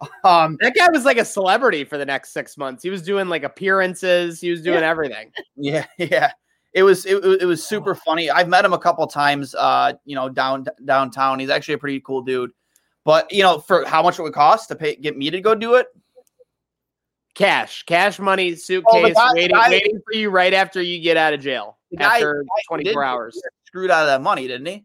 [0.24, 2.82] Um, That guy was like a celebrity for the next six months.
[2.82, 4.40] He was doing like appearances.
[4.40, 5.32] He was doing everything.
[5.56, 6.32] yeah, yeah.
[6.74, 8.30] It was it, it was super funny.
[8.30, 9.54] I've met him a couple times.
[9.54, 11.38] Uh, you know, down downtown.
[11.38, 12.50] He's actually a pretty cool dude.
[13.06, 15.54] But you know, for how much it would cost to pay get me to go
[15.54, 15.86] do it?
[17.36, 21.32] Cash, cash money, suitcase, guy- waiting, guy- waiting for you right after you get out
[21.32, 21.78] of jail.
[21.98, 23.40] After guy 24 hours.
[23.66, 24.84] Screwed out of that money, didn't he?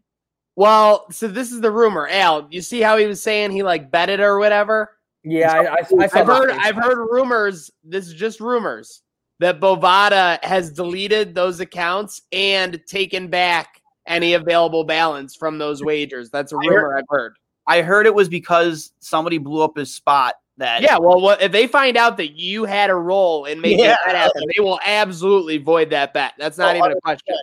[0.54, 2.06] Well, so this is the rumor.
[2.08, 4.96] Al, you see how he was saying he like betted or whatever?
[5.24, 5.60] Yeah, I,
[6.02, 6.50] I, I've heard.
[6.50, 9.02] I've heard rumors, this is just rumors,
[9.40, 16.28] that Bovada has deleted those accounts and taken back any available balance from those wagers.
[16.30, 17.36] That's a I heard- rumor I've heard.
[17.66, 20.34] I heard it was because somebody blew up his spot.
[20.58, 23.80] That Yeah, well, what, if they find out that you had a role in making
[23.80, 23.96] Yeah.
[24.04, 26.34] that happen, they will absolutely void that bet.
[26.38, 27.34] That's not Oh, even a question.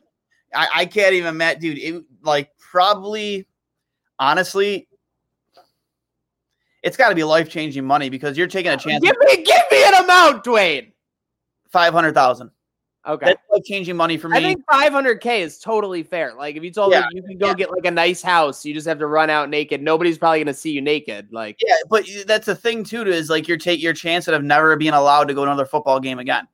[0.53, 1.77] I, I can't even met, dude.
[1.79, 3.47] It like probably,
[4.19, 4.87] honestly,
[6.83, 9.03] it's got to be life changing money because you're taking a chance.
[9.03, 10.91] Give me, give me an amount, Dwayne.
[11.71, 12.51] Five hundred thousand.
[13.07, 13.25] Okay.
[13.27, 14.37] That's life changing money for me.
[14.37, 16.33] I think 500k is totally fair.
[16.33, 17.53] Like if you told Yeah, them you can go yeah.
[17.53, 19.81] get like a nice house, you just have to run out naked.
[19.81, 21.29] Nobody's probably gonna see you naked.
[21.31, 23.03] Like yeah, but that's the thing too.
[23.03, 25.99] Is like you're take your chance of never being allowed to go to another football
[26.01, 26.45] game again.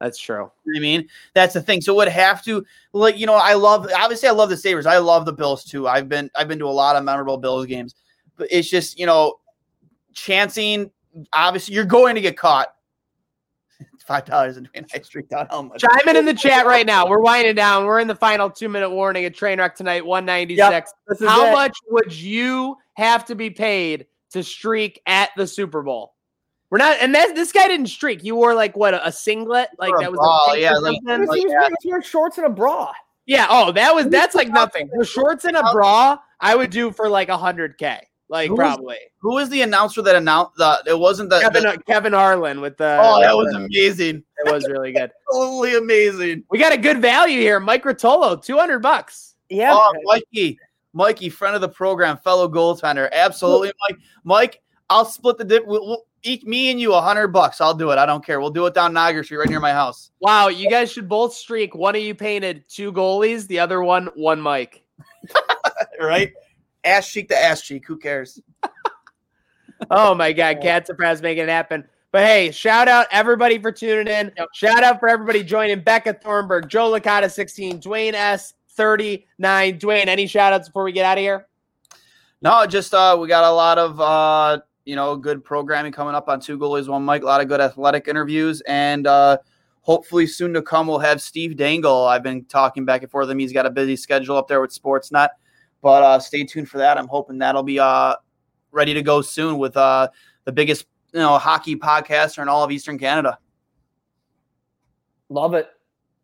[0.00, 0.50] that's true.
[0.66, 1.80] You know I mean, that's the thing.
[1.80, 4.86] So it would have to like you know I love obviously I love the Sabres.
[4.86, 5.86] I love the Bills too.
[5.86, 7.94] I've been I've been to a lot of memorable Bills games,
[8.36, 9.38] but it's just you know
[10.14, 10.90] chancing.
[11.32, 12.74] Obviously, you're going to get caught.
[14.02, 15.78] Five dollars in High Street down Elmwood.
[15.78, 17.08] Chime in in the chat right now.
[17.08, 17.86] We're winding down.
[17.86, 20.92] We're in the final two minute warning at Trainwreck tonight, 196.
[21.08, 21.52] This is How it.
[21.52, 26.14] much would you have to be paid to streak at the Super Bowl?
[26.70, 28.24] We're not, and that this guy didn't streak.
[28.24, 30.80] You wore like what a singlet, like a that was bra, a pink yeah, or
[30.80, 31.14] like- something?
[31.14, 32.92] He was, he was he was wearing shorts and a bra.
[33.26, 33.46] Yeah.
[33.48, 34.90] Oh, that was that's like nothing.
[34.96, 38.08] The shorts and a bra, I would do for like a hundred k.
[38.32, 40.82] Like Who was- probably Who was the announcer that announced the?
[40.86, 41.40] It wasn't the.
[41.40, 42.98] Kevin the- Kevin Harlan with the.
[42.98, 44.24] oh, that was amazing!
[44.38, 45.10] it was really good.
[45.32, 46.42] Totally amazing.
[46.50, 47.60] We got a good value here.
[47.60, 49.34] Mike Rotolo, two hundred bucks.
[49.50, 49.74] Yeah.
[49.74, 50.58] Oh, Mikey,
[50.94, 53.98] Mikey, friend of the program, fellow goaltender, absolutely, Mike.
[54.24, 55.66] Mike, I'll split the dip.
[55.66, 57.60] We'll, we'll eat me and you a hundred bucks.
[57.60, 57.98] I'll do it.
[57.98, 58.40] I don't care.
[58.40, 60.10] We'll do it down Niagara Street, right near my house.
[60.20, 61.74] Wow, you guys should both streak.
[61.74, 64.82] One of you painted two goalies, the other one one Mic.
[66.00, 66.32] Right?
[66.84, 67.84] Ass cheek to ass cheek.
[67.86, 68.40] Who cares?
[69.90, 71.84] Oh my God, Cat Surprise making it happen.
[72.12, 74.30] But hey, shout out everybody for tuning in.
[74.54, 75.80] Shout out for everybody joining.
[75.80, 79.80] Becca Thornburg, Joe Licata, 16, Dwayne S, 39.
[79.80, 81.48] Dwayne, any shout outs before we get out of here?
[82.42, 86.28] No, just uh, we got a lot of uh, you know, good programming coming up
[86.28, 87.22] on two goalies, one Mic.
[87.22, 89.38] A lot of good athletic interviews, and uh,
[89.82, 92.04] hopefully soon to come we'll have Steve Dangle.
[92.04, 93.38] I've been talking back and forth with him.
[93.38, 95.28] He's got a busy schedule up there with Sportsnet,
[95.82, 96.96] but uh, stay tuned for that.
[96.96, 98.16] I'm hoping that'll be uh
[98.70, 100.08] ready to go soon with uh
[100.44, 103.38] the biggest you know hockey podcaster in all of Eastern Canada.
[105.28, 105.68] Love it.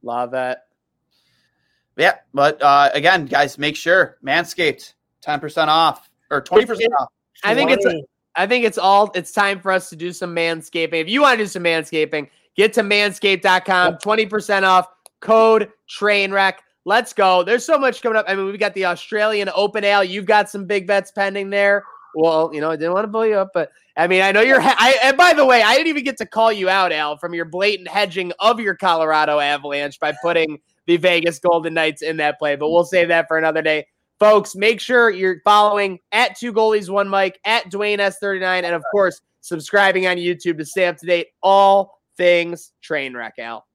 [0.03, 0.59] Love it.
[1.97, 7.09] Yeah, but uh, again, guys, make sure Manscaped ten percent off or twenty percent off.
[7.45, 8.05] I think it's Twenty.
[8.39, 11.01] I think it's all it's time for us to do some manscaping.
[11.01, 14.87] If you want to do some manscaping, get to manscaped.com, 20% off,
[15.19, 16.55] code trainwreck.
[16.89, 17.43] Let's go.
[17.43, 18.25] There's so much coming up.
[18.27, 20.03] I mean, we've got the Australian Open Ale.
[20.03, 21.85] You've got some big bets pending there.
[22.15, 23.69] Well, you know, I didn't want to blow you up, but
[23.99, 24.59] I mean, I know you're.
[24.63, 27.35] I, and by the way, I didn't even get to call you out, Al, from
[27.35, 32.39] your blatant hedging of your Colorado Avalanche by putting the Vegas Golden Knights in that
[32.39, 32.57] play.
[32.57, 33.87] But we'll save that for another day.
[34.19, 38.83] Folks, make sure you're following at two goalies, one Mic at Dwayne S39, and of
[38.91, 43.68] course, subscribing on YouTube to stay up to date all things train wreck, Al.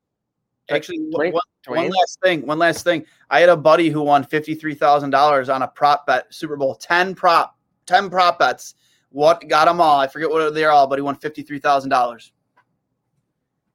[0.69, 2.45] Actually, Dwayne- one, one last thing.
[2.45, 3.05] One last thing.
[3.29, 6.55] I had a buddy who won fifty three thousand dollars on a prop bet Super
[6.55, 6.75] Bowl.
[6.75, 8.75] Ten prop, ten prop bets.
[9.09, 9.99] What got them all?
[9.99, 12.31] I forget what they're all, but he won fifty three thousand dollars.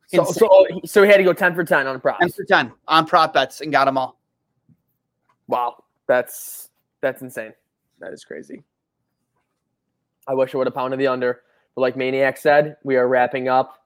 [0.08, 2.20] So, so, so he had to go 10 for 10 on props.
[2.20, 4.18] Ten for ten on prop bets and got them all.
[5.48, 5.84] Wow.
[6.06, 6.70] That's
[7.02, 7.52] that's insane.
[8.00, 8.62] That is crazy.
[10.26, 11.42] I wish I would have pounded the under.
[11.74, 13.84] But like Maniac said, we are wrapping up.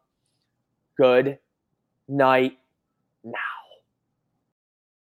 [0.96, 1.38] Good
[2.08, 2.58] night
[3.24, 3.61] now.